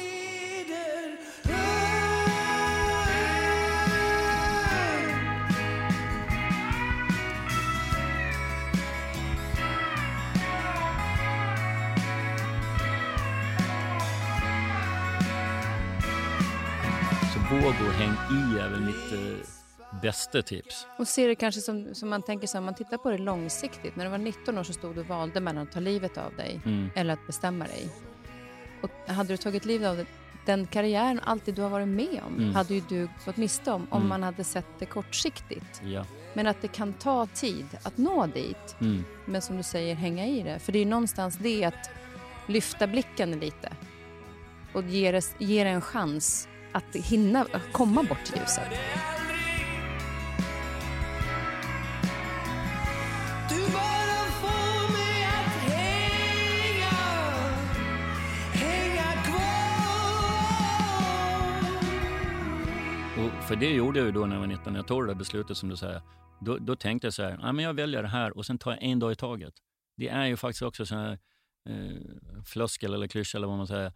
[18.34, 20.88] I är väl mitt eh, bästa tips.
[20.98, 23.96] Och ser det kanske som, som man tänker så om man tittar på det långsiktigt.
[23.96, 26.36] När du var 19 år så stod du och valde mellan att ta livet av
[26.36, 26.90] dig Mm.
[26.96, 27.90] eller att bestämma dig.
[28.82, 30.06] Och hade du tagit livet av dig,
[30.46, 32.56] den karriären, allt det du har varit med om, Mm.
[32.56, 34.10] hade ju du gått miste om om Mm.
[34.10, 35.82] man hade sett det kortsiktigt.
[35.84, 36.06] Ja.
[36.34, 38.76] Men att det kan ta tid att nå dit.
[38.82, 39.04] Mm.
[39.26, 40.60] Men som du säger, hänga i det.
[40.60, 41.90] För det är ju någonstans det att
[42.48, 43.74] lyfta blicken lite
[44.74, 48.68] och ge det, ge det en chans att hinna komma bort till ljuset.
[63.18, 65.08] Och för det gjorde jag ju då när jag var 19, när jag tog det
[65.08, 66.02] där beslutet som du säger.
[66.42, 68.84] Då, då tänkte jag så här, men jag väljer det här och sen tar jag
[68.84, 69.54] en dag i taget.
[69.98, 71.20] Det är ju faktiskt också så här
[71.70, 73.94] eh, floskel eller klyscha eller vad man säger.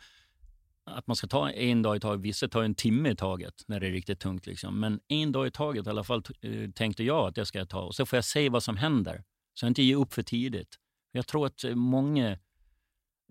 [0.90, 2.22] Att man ska ta en dag i taget.
[2.22, 4.46] Vissa tar en timme i taget när det är riktigt tungt.
[4.48, 4.80] Liksom.
[4.80, 7.70] Men en dag i taget i alla fall eh, tänkte jag att det ska jag
[7.70, 7.82] ta.
[7.82, 9.24] Och så får jag se vad som händer.
[9.54, 10.76] Så jag inte ger upp för tidigt.
[11.12, 12.38] Jag tror att eh, många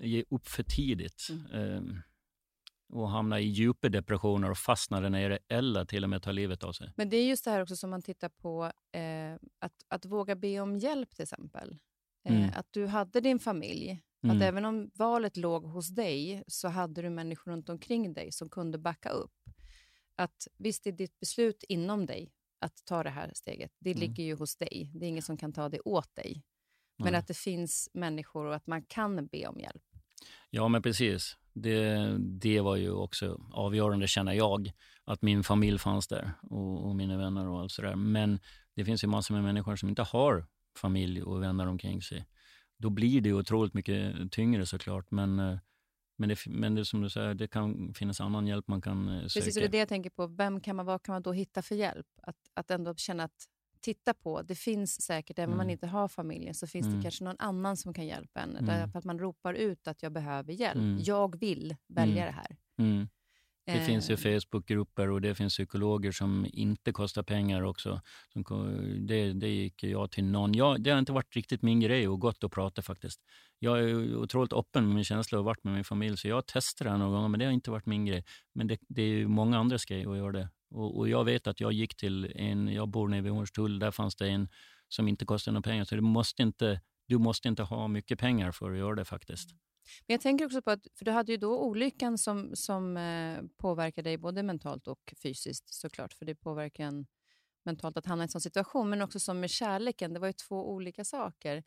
[0.02, 1.28] ger upp för tidigt.
[1.52, 1.80] Eh,
[2.92, 6.64] och hamnar i djupa depressioner och fastnar där nere eller till och med tar livet
[6.64, 6.92] av sig.
[6.96, 10.36] Men det är just det här också som man tittar på, eh, att, att våga
[10.36, 11.70] be om hjälp till exempel.
[11.72, 12.50] Eh, Mm.
[12.56, 14.36] Att du hade din familj, Mm.
[14.36, 18.48] att även om valet låg hos dig så hade du människor runt omkring dig som
[18.48, 19.32] kunde backa upp.
[20.16, 23.70] Att visst, det är ditt beslut inom dig att ta det här steget.
[23.78, 24.00] Det Mm.
[24.00, 24.90] ligger ju hos dig.
[24.94, 26.42] Det är ingen som kan ta det åt dig.
[26.98, 27.18] Men Nej.
[27.18, 29.82] att det finns människor och att man kan be om hjälp.
[30.50, 31.36] Ja, men precis.
[31.52, 34.72] Det, det var ju också avgörande, känner jag,
[35.04, 37.94] att min familj fanns där och, och mina vänner och allt sådär.
[37.96, 38.38] Men
[38.74, 40.46] det finns ju massor med människor som inte har
[40.78, 42.26] familj och vänner omkring sig.
[42.78, 45.10] Då blir det otroligt mycket tyngre såklart.
[45.10, 45.58] Men, eh,
[46.18, 49.26] men, det, men det som du säger, det kan finnas annan hjälp man kan eh,
[49.26, 49.40] söka.
[49.44, 50.26] Precis, och det är det jag tänker på.
[50.26, 52.06] Vem kan man, vad kan man då hitta för hjälp?
[52.22, 53.44] Att, att ändå känna att
[53.80, 55.72] titta på, det finns säkert, även om man Mm.
[55.72, 56.96] inte har familjen, så finns Mm.
[56.98, 58.50] det kanske någon annan som kan hjälpa en.
[58.50, 58.66] Mm.
[58.66, 60.76] Därför att man ropar ut att jag behöver hjälp.
[60.76, 60.98] Mm.
[61.02, 62.34] Jag vill välja Mm.
[62.34, 62.56] det här.
[63.66, 68.00] Det finns ju Facebookgrupper och det finns psykologer som inte kostar pengar också.
[68.98, 70.54] Det, det gick jag till någon.
[70.54, 73.20] Jag, det har inte varit riktigt min grej och gott att prata faktiskt.
[73.58, 76.42] Jag är otroligt öppen med min känsla och varit med min familj så jag har
[76.42, 78.24] testat det några gånger men det har inte varit min grej.
[78.54, 80.48] Men det, det är ju många andras grej att göra det.
[80.70, 83.90] Och, och jag vet att jag gick till en, jag bor nere vid Hornstull, där
[83.90, 84.48] fanns det en
[84.88, 85.84] som inte kostade några pengar.
[85.84, 89.50] Så du måste inte, du måste inte ha mycket pengar för att göra det faktiskt.
[90.06, 94.02] Men jag tänker också på att, för du hade ju då olyckan som, som eh,
[94.02, 97.06] dig både mentalt och fysiskt såklart, för det påverkar en
[97.64, 100.32] mentalt att hamna i en sån situation, men också som med kärleken, det var ju
[100.32, 101.64] två olika saker.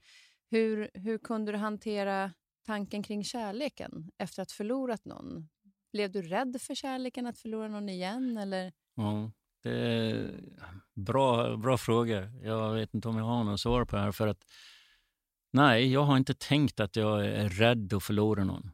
[0.51, 2.33] Hur, hur kunde du hantera
[2.65, 5.49] tanken kring kärleken efter att ha förlorat någon?
[5.91, 8.37] Blev du rädd för kärleken, att förlora någon igen?
[8.37, 8.73] Eller?
[8.95, 9.31] Ja,
[9.63, 10.39] det är
[10.95, 12.31] bra, bra frågor.
[12.43, 14.11] Jag vet inte om jag har något svar på det här.
[14.11, 14.45] För att,
[15.53, 18.71] nej, jag har inte tänkt att jag är rädd att förlora någon.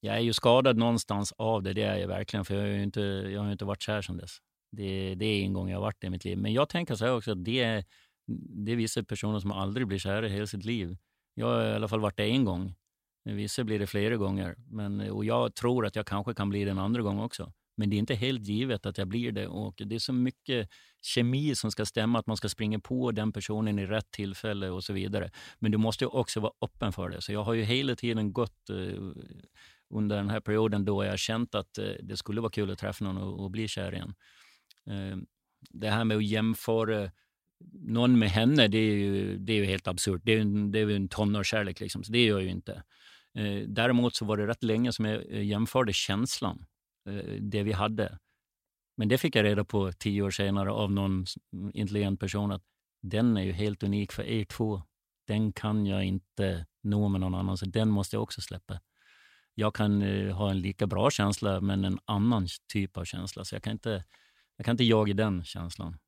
[0.00, 2.44] Jag är ju skadad någonstans av det, det är jag verkligen.
[2.44, 4.38] För jag har ju inte, jag har inte varit kär sedan dess.
[4.76, 6.38] Det, det är en gång jag har varit det i mitt liv.
[6.38, 7.84] Men jag tänker så här också, att det är,
[8.64, 10.96] det är vissa personer som aldrig blir kära i hela sitt liv.
[11.34, 12.74] Jag har i alla fall varit det en gång.
[13.24, 14.56] Vissa blir det flera gånger.
[14.70, 17.52] Men, och jag tror att jag kanske kan bli det en andra gång också.
[17.78, 19.46] Men det är inte helt givet att jag blir det.
[19.46, 20.68] Och det är så mycket
[21.02, 24.84] kemi som ska stämma, att man ska springa på den personen i rätt tillfälle och
[24.84, 25.30] så vidare.
[25.58, 27.20] Men du måste ju också vara öppen för det.
[27.20, 28.76] Så jag har ju hela tiden gått eh,
[29.90, 33.04] under den här perioden då jag känt att eh, det skulle vara kul att träffa
[33.04, 34.14] någon och, och bli kär igen.
[34.86, 35.18] Eh,
[35.70, 37.10] det här med att jämföra
[37.72, 40.20] någon med henne, det är ju, det är ju helt absurt.
[40.24, 42.82] Det är ju en, det är en tonårskärlek, liksom, så det gör jag ju inte.
[43.34, 46.64] Eh, däremot så var det rätt länge som jag eh, jämförde känslan, eh,
[47.08, 48.18] Eh, det vi hade.
[48.96, 51.24] Men det fick jag reda på tio år senare av någon
[51.72, 52.62] intelligent person att
[53.02, 54.82] den är ju helt unik för er två.
[55.26, 58.80] Den kan jag inte nå med någon annan, så den måste jag också släppa.
[59.54, 63.44] Jag kan eh, ha en lika bra känsla, men en annan typ av känsla.
[63.44, 64.04] Så jag kan inte,
[64.56, 65.98] jag kan inte jaga den känslan.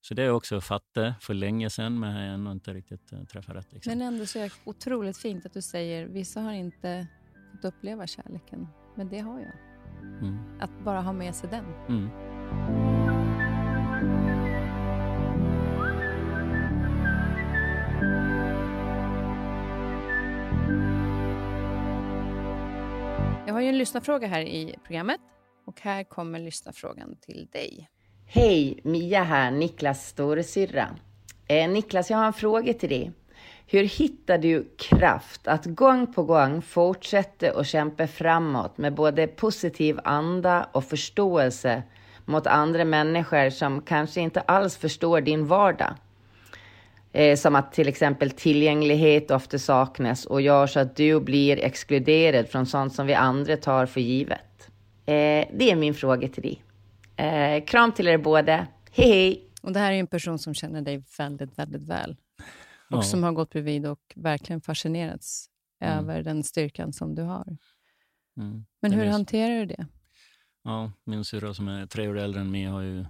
[0.00, 3.24] Så det är också fattat för länge sedan, men jag har ännu inte riktigt eh,
[3.24, 3.72] träffat rätt.
[3.72, 3.90] Liksom.
[3.90, 7.06] Men ändå så är det otroligt fint att du säger vissa har inte
[7.52, 9.69] fått uppleva kärleken, men det har jag.
[10.02, 10.38] Mm.
[10.60, 11.64] Att bara ha med sig den.
[11.88, 12.10] Mm.
[23.46, 25.20] Jag har ju en lyssnarfråga här i programmet
[25.66, 27.90] och här kommer lyssnarfrågan till dig.
[28.26, 30.96] Hej, Mia här, Niklas storasyrra.
[31.48, 33.12] Eh, Niklas, jag har en fråga till dig.
[33.72, 39.98] Hur hittar du kraft att gång på gång fortsätta och kämpa framåt med både positiv
[40.04, 41.82] anda och förståelse
[42.24, 45.94] mot andra människor som kanske inte alls förstår din vardag?
[47.12, 52.48] Eh, som att till exempel tillgänglighet ofta saknas och gör så att du blir exkluderad
[52.48, 54.70] från sånt som vi andra tar för givet.
[55.06, 56.62] Eh, det är min fråga till dig.
[57.16, 58.66] Eh, kram till er båda.
[58.92, 59.44] Hej hej!
[59.62, 62.16] Och det här är ju en person som känner dig väldigt, väldigt väl.
[62.90, 63.02] Och Ja.
[63.02, 65.46] som har gått bredvid och verkligen fascinerats
[65.82, 65.98] Mm.
[65.98, 67.56] över den styrkan som du har.
[68.36, 68.64] Mm.
[68.82, 69.86] Men hur hanterar du det?
[70.62, 73.04] Ja, min syrra som är tre år äldre än mig har ju,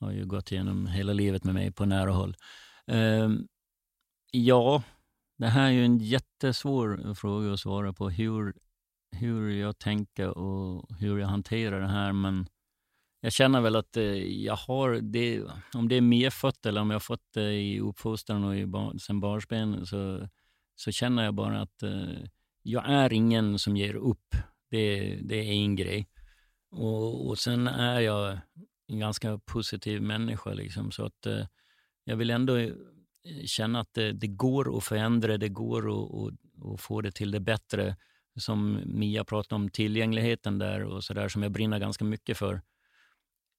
[0.00, 2.36] har ju gått igenom hela livet med mig på nära håll.
[2.86, 3.48] Ehm,
[4.32, 4.82] ja,
[5.38, 8.10] det här är ju en jättesvår fråga att svara på.
[8.10, 8.54] Hur,
[9.16, 12.12] hur jag tänker och hur jag hanterar det här.
[12.12, 12.46] Men
[13.20, 15.42] jag känner väl att eh, jag har det,
[15.74, 18.66] om det är medfött eller om jag har fått det eh, i uppfostran och i
[18.66, 20.28] bar, sen barnsben så,
[20.74, 22.24] så känner jag bara att eh,
[22.62, 24.34] jag är ingen som ger upp.
[24.70, 26.08] Det, det är en grej.
[26.70, 28.38] Och, och sen är jag
[28.88, 30.52] en ganska positiv människa.
[30.52, 31.46] Liksom, så att eh,
[32.04, 32.72] jag vill ändå eh,
[33.44, 37.30] känna att det, det går att förändra, det går att, att, att få det till
[37.30, 37.96] det bättre.
[38.36, 42.62] Som Mia pratade om, tillgängligheten där och så där som jag brinner ganska mycket för.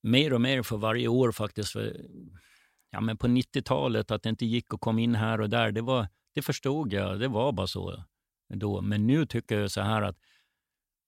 [0.02, 1.72] Mer och mer för varje år faktiskt.
[1.72, 2.06] För,
[2.90, 5.82] ja, men på 90-talet, att det inte gick att komma in här och där, det,
[5.82, 7.20] var, det förstod jag.
[7.20, 8.04] Det var bara så
[8.54, 8.82] då.
[8.82, 10.18] Men nu tycker jag så här att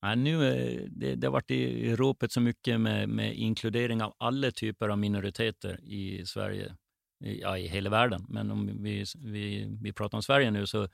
[0.01, 4.15] Ja, nu, är det, det har varit i ropet så mycket med, med inkludering av
[4.17, 6.75] alla typer av minoriteter i Sverige,
[7.23, 8.25] i, ja, i hela världen.
[8.29, 10.87] Men om vi, vi, vi pratar om Sverige nu så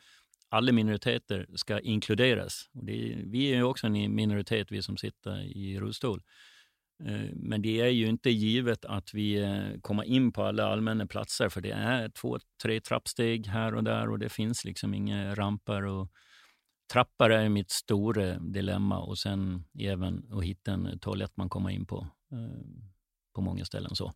[0.50, 2.70] alla minoriteter ska inkluderas.
[2.74, 6.22] Och det, vi är ju också en minoritet, vi som sitter i rullstol.
[7.06, 11.08] Eh, men det är ju inte givet att vi eh, kommer in på alla allmänna
[11.08, 15.36] platser för det är två, tre trappsteg här och där och det finns liksom inga
[15.36, 15.84] ramper.
[15.84, 16.12] Och,
[16.94, 21.86] Trappar är mitt stora dilemma och sen även att hitta en toalett man kommer in
[21.86, 22.62] på eh,
[23.36, 23.96] på många ställen.
[23.96, 24.14] så.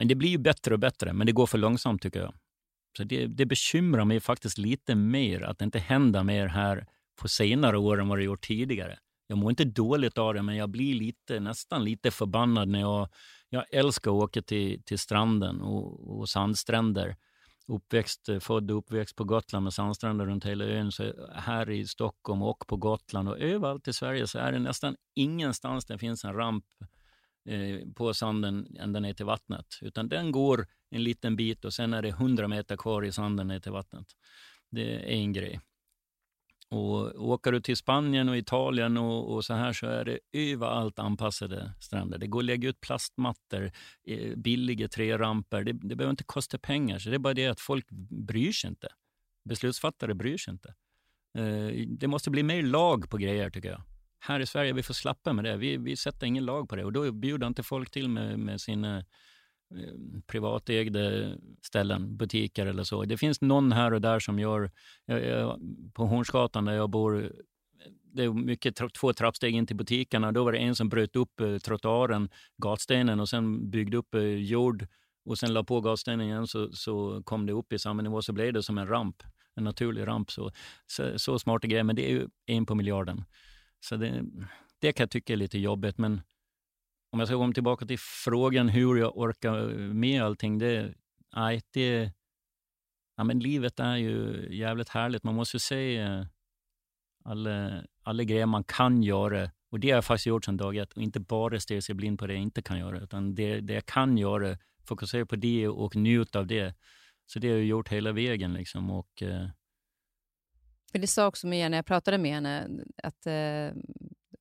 [0.00, 2.34] Det blir ju bättre och bättre, men det går för långsamt tycker jag.
[2.96, 6.86] Så det, det bekymrar mig faktiskt lite mer att det inte händer mer här
[7.20, 8.98] på senare år än vad det gjort tidigare.
[9.30, 13.08] Jag mår inte dåligt av det, men jag blir lite, nästan lite förbannad när jag...
[13.52, 17.16] Jag älskar att åka till, till stranden och, och sandstränder
[17.66, 20.92] uppväxt, född och uppväxt på Gotland med sandstränder runt hela ön.
[20.92, 24.96] Så här i Stockholm och på Gotland och överallt i Sverige så är det nästan
[25.14, 26.64] ingenstans det finns en ramp
[27.48, 29.66] eh, på sanden ända ner till vattnet.
[29.82, 33.48] Utan den går en liten bit och sen är det 100 meter kvar i sanden
[33.48, 34.06] ner till vattnet.
[34.70, 35.60] Det är en grej.
[36.70, 40.98] Och åker du till Spanien och Italien och, och så här så är det överallt
[40.98, 42.18] anpassade stränder.
[42.18, 43.72] Det går att lägga ut plastmattor,
[44.06, 45.64] eh, billiga träramper.
[45.64, 46.98] Det, det behöver inte kosta pengar.
[46.98, 48.88] Så det är bara det att folk bryr sig inte.
[49.44, 50.74] Beslutsfattare bryr sig inte.
[51.38, 53.82] Eh, det måste bli mer lag på grejer tycker jag.
[54.18, 55.56] Här i Sverige vi får slappa med det.
[55.56, 58.60] Vi, vi sätter ingen lag på det och då bjuder inte folk till med, med
[58.60, 59.04] sina
[59.76, 61.00] Eh, privatägda
[61.62, 63.04] ställen, butiker eller så.
[63.04, 64.70] Det finns någon här och där som gör,
[65.04, 65.60] jag, jag,
[65.94, 67.32] på Hornsgatan där jag bor,
[68.12, 70.32] det är mycket tra- två trappsteg in till butikerna.
[70.32, 74.22] Då var det en som bröt upp eh, trottoaren, gatstenen och sen byggde upp eh,
[74.22, 74.86] jord
[75.24, 78.32] och sen la på gatstenen igen så, så kom det upp i samma nivå så
[78.32, 79.22] blev det som en ramp,
[79.54, 80.30] en naturlig ramp.
[80.30, 80.50] Så,
[80.86, 83.24] så, så smarta grejer, men det är ju en på miljarden.
[83.80, 84.24] Så det,
[84.78, 86.20] det kan jag tycka är lite jobbigt, men
[87.10, 90.94] om jag ska gå tillbaka till frågan hur jag orkar med allting, det,
[91.36, 92.12] nej, det,
[93.16, 95.24] ja, men livet är ju jävligt härligt.
[95.24, 96.24] Man måste se eh,
[97.24, 99.50] alla, alla grejer man kan göra.
[99.70, 100.92] Och det har jag faktiskt gjort sedan dag ett.
[100.92, 103.00] Och inte bara stirra sig blind på det jag inte kan göra.
[103.00, 104.58] Utan det, det jag kan göra
[104.90, 106.74] fokusera på det och njuta av det.
[107.26, 108.52] Så det har jag gjort hela vägen.
[108.52, 108.90] Liksom.
[108.90, 109.48] Och, eh,
[110.92, 112.68] För det sa också Mia när jag pratade med henne,
[113.02, 113.82] att eh,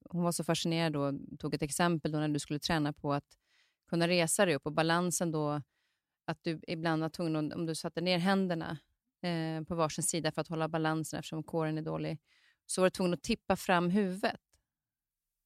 [0.09, 3.37] hon var så fascinerad och tog ett exempel då när du skulle träna på att
[3.89, 5.61] kunna resa dig upp och balansen då,
[6.25, 8.77] att du ibland var tvungen, om- du satte ner händerna
[9.21, 12.19] eh, på varsin sida för att hålla balansen eftersom kåren är dålig,
[12.65, 14.41] så var du tvungen att tippa fram huvudet.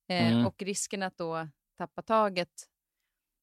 [0.08, 0.46] Eh, Mm.
[0.46, 1.48] Och risken att då
[1.78, 2.70] tappa taget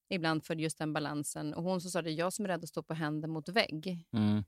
[0.09, 1.55] ibland för just den balansen.
[1.55, 4.07] Och hon så sa det, jag som är rädd att stå på händer mot vägg
[4.13, 4.45] mm,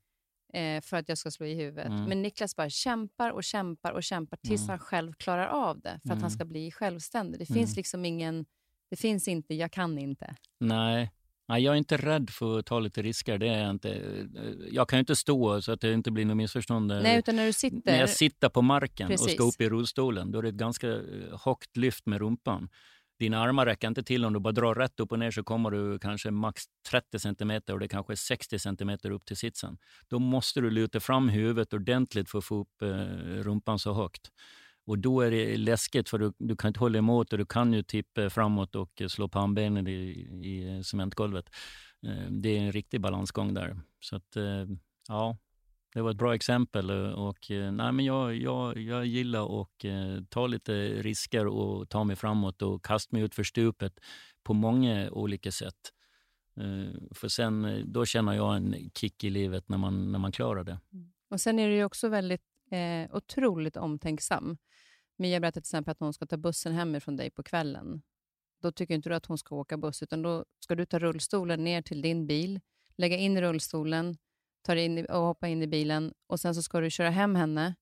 [0.82, 1.86] för att jag ska slå i huvudet.
[1.86, 2.04] Mm.
[2.04, 4.68] Men Niklas bara kämpar och kämpar och kämpar tills Mm.
[4.70, 6.30] han själv klarar av det för att han Mm.
[6.30, 7.40] ska bli självständig.
[7.40, 7.60] Det Mm.
[7.62, 8.44] finns liksom ingen,
[8.90, 10.34] det finns inte, jag kan inte.
[10.60, 11.10] nej.
[11.48, 13.38] nej, jag är inte rädd för att ta lite risker.
[13.38, 13.88] Det är jag, inte.
[14.70, 16.86] jag kan ju inte stå så att det inte blir något missförstånd.
[16.86, 19.32] Nej, utan när du sitter, När jag sitter på marken och Precis.
[19.34, 21.00] ska upp i rullstolen, då är det ett ganska eh,
[21.44, 22.68] högt lyft med rumpan.
[23.22, 24.24] Dina armar räcker inte till.
[24.24, 27.72] Om du bara drar rätt upp och ner så kommer du kanske max 30 centimeter
[27.72, 29.78] och det kanske är 60 centimeter upp till sitsen.
[30.08, 32.88] Då måste du luta fram huvudet ordentligt för att få upp eh,
[33.42, 34.30] rumpan så högt.
[34.86, 37.72] Och då är det läskigt för du, du kan inte hålla emot och du kan
[37.72, 39.92] ju tippa framåt och slå pannbenet i,
[40.42, 41.46] i eh, cementgolvet.
[42.06, 43.80] Eh, det är en riktig balansgång där.
[44.00, 44.66] Så att, eh,
[45.08, 45.36] ja,
[45.92, 46.90] det var ett bra exempel.
[46.90, 50.72] Eh, och, eh, nej, men jag, jag, jag gillar att eh, ta lite
[51.02, 54.00] risker och ta mig framåt och kasta mig ut för stupet
[54.42, 55.92] på många olika sätt.
[56.56, 60.32] Eh, för sen, eh, då känner jag en kick i livet när man, när man
[60.32, 60.80] klarar det.
[60.92, 61.12] Mm.
[61.30, 64.56] och sen är du ju också väldigt eh, otroligt omtänksam.
[65.16, 68.02] Mia berättade till exempel att hon ska ta bussen hemifrån dig på kvällen.
[68.62, 71.64] Då tycker inte du att hon ska åka buss, utan då ska du ta rullstolen
[71.64, 72.60] ner till din bil,
[72.96, 74.16] lägga in rullstolen,
[74.62, 77.34] ta dig in och hoppa in i bilen och sen så ska du köra hem
[77.34, 77.74] henne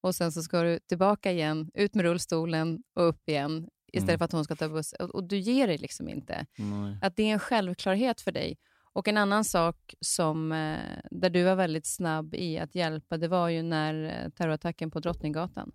[0.00, 4.18] och sen så ska du tillbaka igen, ut med rullstolen och upp igen istället Mm.
[4.18, 4.92] för att hon ska ta buss.
[4.92, 6.46] Och, och du ger dig liksom inte.
[6.58, 6.98] Nej.
[7.02, 8.58] Att det är en självklarhet för dig.
[8.92, 10.78] Och en annan sak som, eh,
[11.10, 15.00] där du var väldigt snabb i att hjälpa, det var ju när eh, terrorattacken på
[15.00, 15.72] Drottninggatan.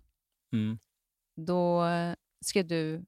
[0.52, 0.78] Mm.
[1.36, 3.04] Då eh, skrev du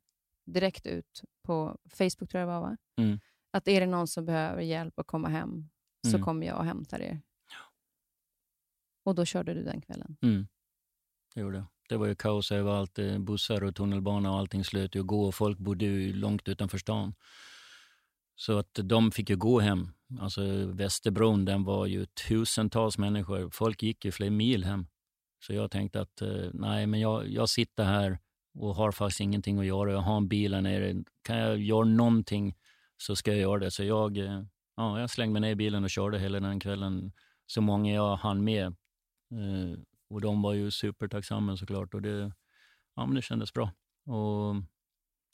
[0.46, 2.76] direkt ut på Facebook, tror jag det var, va?
[2.98, 3.18] Mm.
[3.50, 5.68] att är det någon som behöver hjälp att komma hem,
[6.06, 6.22] så Mm.
[6.24, 7.20] kommer jag och hämtar er.
[9.04, 10.16] Och då körde du den kvällen.
[10.22, 10.46] Mm.
[11.34, 11.66] Det gjorde jag.
[11.88, 12.98] Det var ju kaos överallt.
[12.98, 16.48] Eh, bussar och tunnelbana och allting slöt ju att gå och folk bodde ju långt
[16.48, 17.14] utanför stan.
[18.36, 19.88] Så att de fick ju gå hem.
[20.20, 23.50] Alltså Västerbron, den var ju tusentals människor.
[23.50, 24.86] Folk gick ju flera mil hem.
[25.46, 28.18] Så jag tänkte att eh, nej, men jag, jag sitter här
[28.54, 29.92] och har faktiskt ingenting att göra.
[29.92, 31.04] Jag har en bil här nere.
[31.22, 32.54] Kan jag göra någonting
[32.96, 33.70] så ska jag göra det.
[33.70, 34.42] Så jag, eh,
[34.76, 37.12] ja, jag slängde mig ner i bilen och körde hela den kvällen
[37.46, 38.74] så många jag hann med.
[39.30, 41.94] Eh, och de var ju supertacksamma såklart.
[41.94, 42.32] Och det,
[42.96, 43.72] ja, men det kändes bra.
[44.06, 44.54] Och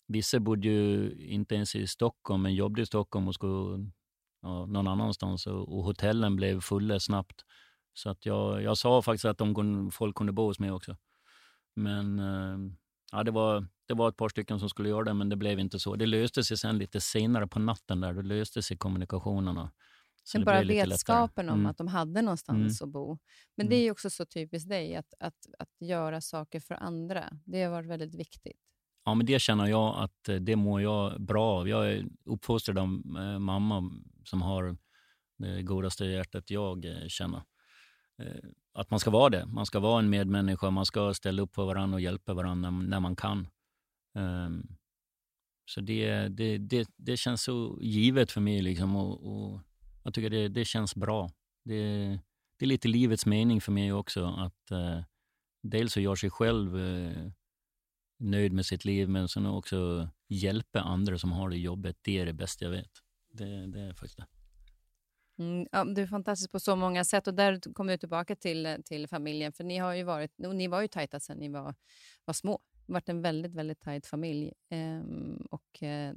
[0.07, 3.91] vissa bodde ju inte ens i Stockholm, men jobbade i Stockholm och skulle
[4.43, 5.47] ja, någon annanstans.
[5.47, 7.45] Och, och hotellen blev fulla snabbt.
[7.95, 10.97] Så att jag, jag sa faktiskt att de, folk kunde bo hos mig också.
[11.75, 12.73] Men eh,
[13.13, 15.59] ja, det, var, det var ett par stycken som skulle göra det, men det blev
[15.59, 15.97] inte så.
[15.97, 18.01] Det löste sig sen lite senare på natten.
[18.01, 18.15] där.
[18.15, 19.71] Då löste sig kommunikationerna.
[20.35, 21.67] Men bara vetskapen om Mm.
[21.71, 23.19] att de hade någonstans att bo.
[23.57, 27.39] Men det är ju också så typiskt dig, att, att, att göra saker för andra.
[27.45, 28.61] Det har varit väldigt viktigt.
[29.05, 31.69] Ja, men det känner jag att eh, det mår jag bra av.
[31.69, 32.85] Jag är uppfostrad av
[33.19, 33.91] eh, mamma
[34.25, 34.77] som har
[35.39, 37.43] det godaste hjärtat jag eh, känner.
[38.75, 39.47] Att man ska vara det.
[39.47, 40.71] Man ska vara en medmänniska.
[40.71, 43.49] Man ska ställa upp för varandra och hjälpa varandra när, när man kan.
[44.15, 44.67] Ehm,
[45.65, 48.63] Så det, det, det, det känns så givet för mig.
[48.63, 49.61] Liksom, och, och
[50.03, 51.31] jag tycker det, det känns bra.
[51.65, 52.09] Det,
[52.57, 54.25] det är lite livets mening för mig också.
[54.25, 55.03] Att eh,
[55.63, 57.31] dels att göra sig själv eh,
[58.19, 61.97] nöjd med sitt liv, men sen också hjälpa andra som har det jobbet.
[62.03, 62.93] Det är det bästa jag vet.
[63.33, 64.27] Det, det är faktiskt det.
[65.39, 68.77] Mm, ja, du är fantastisk på så många sätt och där kommer du tillbaka till,
[68.85, 69.53] till familjen.
[69.53, 71.75] För ni har ju varit, ni var ju tajta sedan ni var,
[72.25, 72.59] var små.
[72.73, 74.53] Det har varit en väldigt, väldigt tajt familj.
[74.71, 76.15] Ehm, och eh,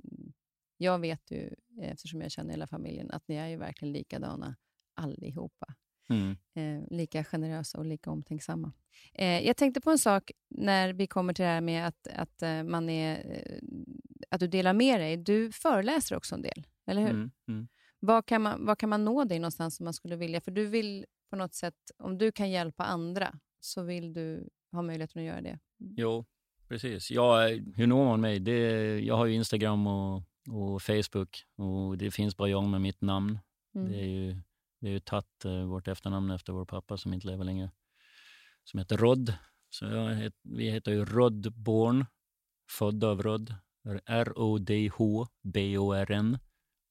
[0.84, 1.50] jag vet ju,
[1.82, 4.56] eftersom jag känner hela familjen, att ni är ju verkligen likadana
[4.96, 5.76] allihopa.
[6.10, 6.36] Mm.
[6.54, 8.72] Eh, lika generösa och lika omtänksamma.
[9.14, 12.42] Eh, jag tänkte på en sak när vi kommer till det här med att, att,
[12.42, 13.60] eh, man är, eh,
[14.30, 15.18] att du delar med dig.
[15.18, 17.10] Du föreläser också en del, eller hur?
[17.10, 17.32] Mm.
[17.48, 17.68] Mm.
[18.00, 20.42] Var kan, man, var kan man nå dig någonstans om man skulle vilja?
[20.42, 24.82] För du vill på något sätt, om du kan hjälpa andra, så vill du ha
[24.82, 25.60] möjligheten att göra det.
[25.78, 26.26] Jo,
[26.68, 27.12] precis.
[27.12, 28.40] Ja, hur når man mig?
[28.40, 33.02] Det, jag har ju Instagram och, och Facebook och det finns bara jag med mitt
[33.02, 33.40] namn.
[33.76, 33.92] Mm.
[33.92, 34.42] Det är ju,
[34.80, 37.72] vi har ju tagit eh, vårt efternamn efter vår pappa som inte lever längre,
[38.64, 39.34] som heter Rod.
[39.70, 42.06] Så jag het, vi heter ju Rod Born,
[42.70, 43.56] född av Rod,
[45.04, 46.38] R-O-D-H-B-O-R-N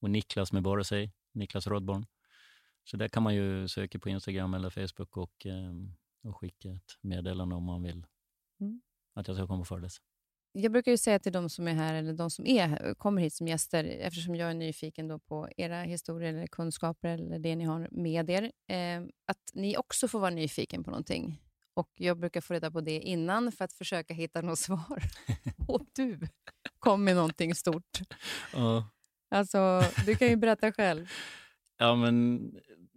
[0.00, 2.06] och Niklas med bara sig, Niklas Rodborn.
[2.84, 5.72] Så där kan man ju söka på Instagram eller Facebook och, eh,
[6.22, 8.06] och skicka ett meddelande om man vill
[8.60, 8.82] Mm.
[9.14, 10.02] att jag ska komma och föreläsa.
[10.52, 13.34] Jag brukar ju säga till de som är här, eller de som är, kommer hit
[13.34, 17.64] som gäster, eftersom jag är nyfiken då på era historier eller kunskaper eller det ni
[17.64, 21.40] har med er, eh, att ni också får vara nyfiken på någonting.
[21.74, 25.02] Och Jag brukar få reda på det innan för att försöka hitta något svar.
[25.68, 26.18] Och du
[26.78, 27.98] kom med någonting stort.
[28.54, 28.88] Ja.
[29.30, 31.06] Alltså, du kan ju berätta själv.
[31.78, 32.40] Ja, men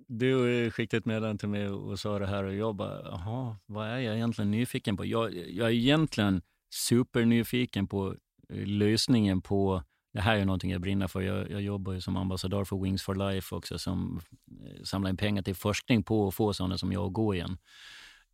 [0.07, 3.87] du skickade ett meddelande till mig och sa det här och jag bara, jaha, vad
[3.87, 5.05] är jag egentligen nyfiken på?
[5.05, 6.41] Jag, jag är egentligen
[6.73, 8.15] supernyfiken på
[8.49, 11.21] eh, lösningen på, det här är någonting jag brinner för.
[11.21, 14.21] Jag, jag jobbar ju som ambassadör för Wings for Life också som
[14.65, 17.57] eh, samlar in pengar till forskning på att få sådana som jag att gå igen.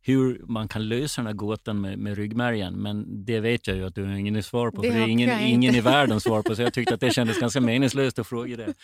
[0.04, 3.84] Hur man kan lösa den här gåtan med, med ryggmärgen, men det vet jag ju
[3.86, 4.82] att du har ingen svar på.
[4.82, 7.10] Det för det är ingen, ingen i världen svar på, så jag tyckte att det
[7.10, 8.74] kändes ganska meningslöst att fråga det.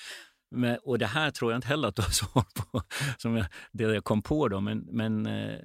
[0.50, 2.82] Men, och det här tror jag inte heller att du har svar på,
[3.18, 4.60] som jag, det jag kom på då.
[4.60, 5.58] Men, men eh,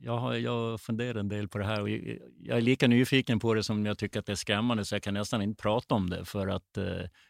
[0.00, 3.54] jag, har, jag funderar en del på det här och jag, är lika nyfiken på
[3.54, 6.10] det som jag tycker att det är skrämmande så jag kan nästan inte prata om
[6.10, 6.84] det för att eh,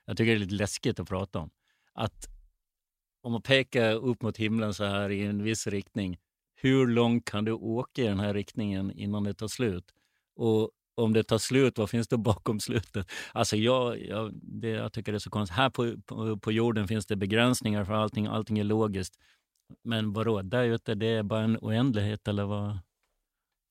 [0.05, 1.51] jag tycker det är lite läskigt att prata om.
[1.93, 2.29] Att
[3.23, 6.19] om man pekar upp mot himlen så här i en viss riktning,
[6.55, 9.85] hur långt kan du åka i den här riktningen innan det tar slut?
[10.37, 13.11] Och om det tar slut, vad finns det bakom slutet?
[13.33, 15.57] Alltså jag, jag, det, jag tycker det är så konstigt.
[15.57, 19.19] Här på, på, på jorden finns det begränsningar för allting, allting är logiskt.
[19.83, 22.79] Men vadå, där ute, det är bara en oändlighet eller vad?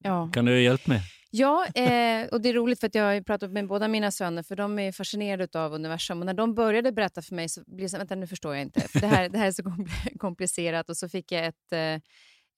[0.04, 0.30] Ja.
[0.34, 1.02] Kan du hjälpa mig?
[1.34, 4.43] Ja, eh, och det är roligt för att jag har pratat med båda mina söner
[4.43, 6.20] för de är fascinerade av universum.
[6.20, 8.62] Och när de började berätta för mig så blev det så vänta nu förstår jag
[8.62, 8.82] inte.
[8.82, 10.89] För det här, det här är så kompl- komplicerat.
[10.89, 11.95] Och så fick jag ett, eh,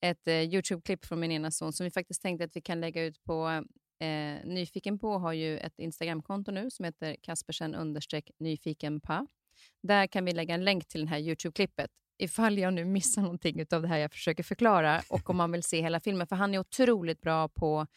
[0.10, 3.04] ett eh, YouTube-klipp från min ena son som vi faktiskt tänkte att vi kan lägga
[3.04, 3.64] ut på
[4.00, 7.98] eh, Nyfiken på har ju ett Instagramkonto nu som heter Kaspersen
[8.40, 9.28] nyfikenpa.
[9.84, 13.66] Där kan vi lägga en länk till det här YouTube-klippet ifall jag nu missar någonting
[13.72, 16.28] av det här jag försöker förklara och om man vill se hela filmen.
[16.28, 17.88] För han är otroligt bra på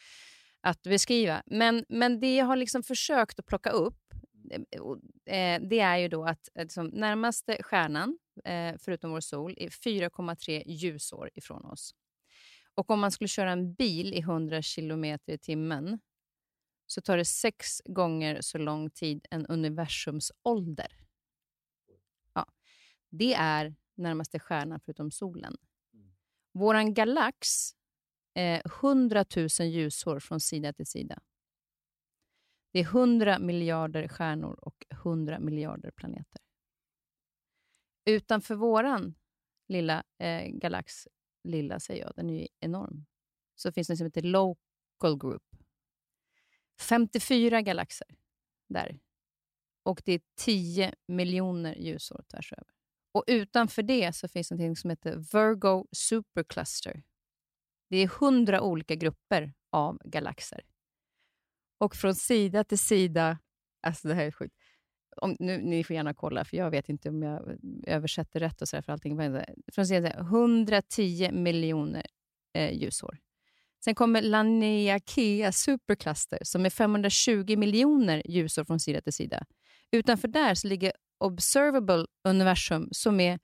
[0.60, 1.42] att beskriva.
[1.46, 4.14] Men, men det jag har liksom försökt att plocka upp
[4.50, 4.60] eh,
[5.36, 10.62] eh det är ju då att liksom, närmaste stjärnan, eh, förutom vår sol, är 4,3
[10.66, 11.94] ljusår ifrån oss.
[12.74, 15.98] Och om man skulle köra en bil i 100 kilometer i timmen
[16.86, 20.92] så tar det sex gånger så lång tid än universums ålder.
[22.34, 22.46] Ja,
[23.10, 25.56] det är närmaste stjärnan förutom solen.
[26.52, 27.72] Våran galax
[28.34, 31.22] eh, 100 000 ljusår från sida till sida.
[32.72, 36.42] Det är 100 miljarder stjärnor och 100 miljarder planeter.
[38.04, 39.14] Utanför våran
[39.68, 41.08] lilla eh, galax,
[41.44, 43.06] lilla säger jag, den är ju enorm,
[43.54, 45.42] så finns det något som heter Local Group.
[46.80, 48.08] 54 galaxer
[48.68, 49.00] där.
[49.82, 52.75] Och det är 10 miljoner ljusår tvärs över.
[53.16, 57.02] Och utanför det så finns något som heter Virgo Supercluster.
[57.90, 60.60] Det är 100 olika grupper av galaxer.
[61.78, 63.38] Och från sida till sida,
[63.82, 64.54] alltså det här är sjukt.
[65.16, 68.68] Om, nu, ni får gärna kolla, för jag vet inte om jag översätter rätt och
[68.68, 69.20] så där för allting.
[69.20, 72.06] Eh, från sida till sida, 110 miljoner
[72.54, 73.18] eh, ljusår.
[73.84, 79.44] Sen kommer Laniakea Supercluster som är 520 miljoner ljusår från sida till sida.
[79.90, 83.38] Utanför där så ligger Observable Universum som är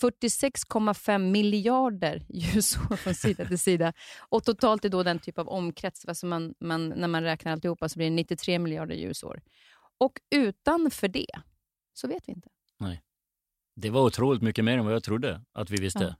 [0.00, 3.92] 46,5 miljarder ljusår från sida till sida.
[4.18, 7.88] Och totalt är då den typ av omkrets, alltså man, man, när man räknar alltihopa
[7.88, 9.42] så blir det 93 miljarder ljusår.
[9.98, 11.30] Och utanför det
[11.92, 12.48] så vet vi inte.
[13.80, 16.04] Det var otroligt mycket mer än vad jag trodde att vi visste.
[16.04, 16.14] Ja.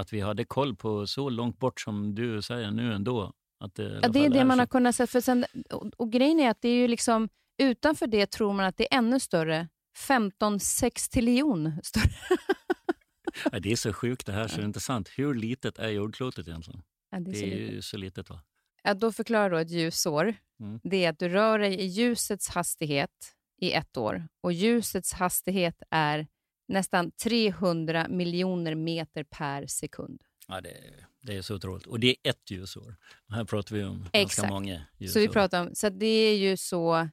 [0.00, 3.32] Att vi hade koll på så långt bort som du säger nu ändå.
[3.58, 5.06] Att det, Ja, det är det man har kunnat se.
[5.06, 7.28] För sen, och, och grejen är att det är ju liksom,
[7.62, 9.68] utanför det tror man att det är ännu större.
[9.98, 12.10] 15 sextiljon större.
[13.52, 15.08] Ja, det är så sjukt det här så det är inte sant.
[15.16, 16.82] Hur litet är jordklotet egentligen?
[17.10, 17.74] Ja, det är Det så är litet.
[17.74, 18.40] ju så litet va?
[18.82, 20.34] Ja, då förklarar då ett ljusår.
[20.60, 20.80] Mm.
[20.82, 23.10] Det är att du rör dig i ljusets hastighet
[23.60, 24.28] i ett år.
[24.40, 26.26] Och ljusets hastighet är
[26.68, 30.22] nästan 300 miljoner meter per sekund.
[30.48, 30.76] Ja, det,
[31.22, 31.86] det är så otroligt.
[31.86, 32.96] Och det är ett ljusår.
[33.28, 34.48] Här pratar vi om ganska Exakt.
[34.50, 35.12] många ljusår.
[35.12, 37.08] Så vi pratar om, så att det är ju så...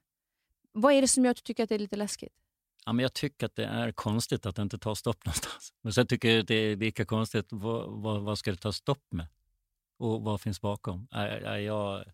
[0.81, 2.33] Vad är det som gör att du tycker att det är lite läskigt?
[2.85, 5.73] Ja, men jag tycker att det är konstigt att det inte tar stopp någonstans.
[5.81, 8.71] Men sen tycker jag att det är lika konstigt, vad, vad, vad ska det ta
[8.71, 9.27] stopp med?
[9.99, 11.07] Och vad finns bakom?
[11.11, 12.05] Ja, ja, jag,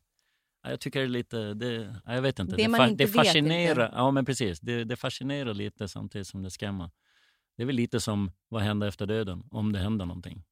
[0.64, 2.56] ja, jag tycker det är lite, det, ja, jag vet inte.
[2.56, 3.96] Det man fa- inte det fascinerar, inte.
[3.98, 4.60] Ja, men precis.
[4.60, 6.90] Det, det fascinerar lite samtidigt som det skrämmer.
[7.58, 10.44] Det är väl lite som vad händer efter döden, om det händer någonting.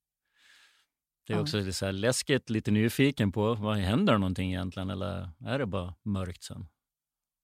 [1.28, 1.42] Det är Ja.
[1.42, 4.90] också lite så läskigt, lite nyfiken på, vad händer någonting egentligen?
[4.90, 6.68] Eller är det bara mörkt sen?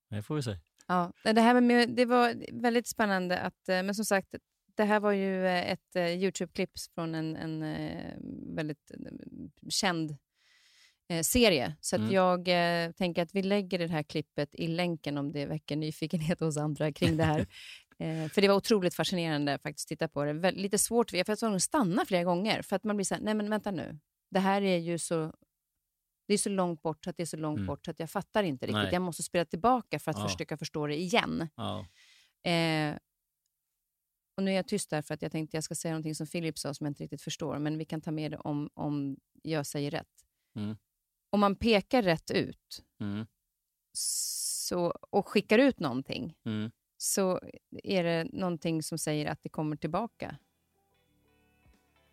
[0.10, 0.56] Det får vi se.
[0.88, 3.40] Ja, det här med, det var väldigt spännande.
[3.40, 4.36] att, eh, Men som sagt,
[4.76, 8.92] det här var ju eh, ett eh, Youtube-klipp från en, en väldigt
[9.70, 10.16] känd
[11.22, 11.76] serie.
[11.82, 12.12] Så Mm.
[12.12, 16.40] jag eh, tänker att vi lägger det här klippet i länken om det väcker nyfikenhet
[16.40, 17.40] hos andra kring det här.
[18.00, 20.52] eh, för det var otroligt fascinerande faktiskt att titta på det.
[20.52, 23.16] Lite svårt, för jag var tvungen att stanna flera gånger för att man blir så
[23.16, 24.00] här, nej men vänta nu.
[24.30, 25.34] Det här är ju så,
[26.28, 27.68] det är så långt bort så att det är så långt Mm.
[27.68, 28.84] bort så att jag fattar inte riktigt.
[28.84, 28.94] Nej.
[28.94, 30.28] Jag måste spela tillbaka för att Ja.
[30.30, 31.48] försöka förstå det igen.
[31.56, 31.86] Ja.
[32.52, 32.96] Eh,
[34.36, 36.28] och nu är jag tyst där för att jag tänkte jag ska säga någonting som
[36.28, 39.18] Philip sa som jag inte riktigt förstår, men vi kan ta med det om, om
[39.42, 40.26] jag säger rätt.
[40.56, 40.78] Mm.
[41.30, 43.26] Om man pekar rätt ut Mm.
[43.94, 46.72] så, och skickar ut någonting Mm.
[46.98, 47.40] så
[47.84, 50.38] är det någonting som säger att det kommer tillbaka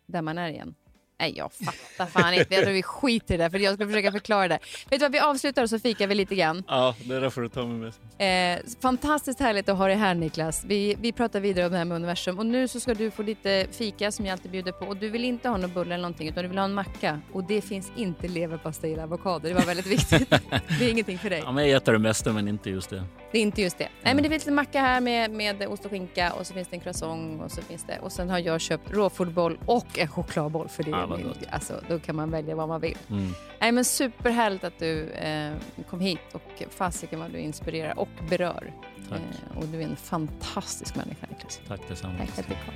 [0.05, 0.75] där man är igen.
[1.19, 2.55] Nej, jag fattar fan inte.
[2.55, 4.59] Jag tror vi skiter i det, för jag ska försöka förklara det.
[4.89, 6.63] Vet du vad, vi avslutar och så fikar vi lite grann.
[6.67, 8.27] ja, det där får du ta med mig.
[8.27, 10.63] Eh, fantastiskt härligt att ha dig här Niklas.
[10.65, 13.23] Vi, vi pratar vidare om det här med universum och nu så ska du få
[13.23, 16.01] lite fika som jag alltid bjuder på och du vill inte ha någon bulle eller
[16.01, 19.47] någonting utan du vill ha en macka och det finns inte leverpastej eller avokado.
[19.47, 20.29] Det var väldigt viktigt.
[20.79, 21.41] det är ingenting för dig.
[21.45, 23.03] Ja, men jag äter det mesta, men inte just det.
[23.35, 23.87] Det är inte just det.
[24.03, 26.67] Nej men det finns en macka här med, med ost och skinka och så finns
[26.67, 30.07] det en croissant och så finns det och sen har jag köpt råfodboll och en
[30.07, 31.37] chokladboll för det är Ja, vad min, gott.
[31.49, 32.97] alltså då kan man välja vad man vill.
[33.09, 33.33] Mm.
[33.61, 35.53] Nej men superhärligt att du eh,
[35.89, 38.73] kom hit och fasiken vad du inspirerar och berör.
[39.09, 39.19] Tack.
[39.19, 41.59] Eh, och du är en fantastisk människa Niklas.
[41.67, 42.13] Tack detsamma.
[42.17, 42.73] Tack för att du kom.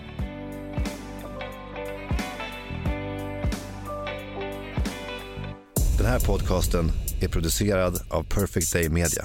[5.98, 6.92] Den här podcasten
[7.22, 9.24] är producerad av Perfect Day Media.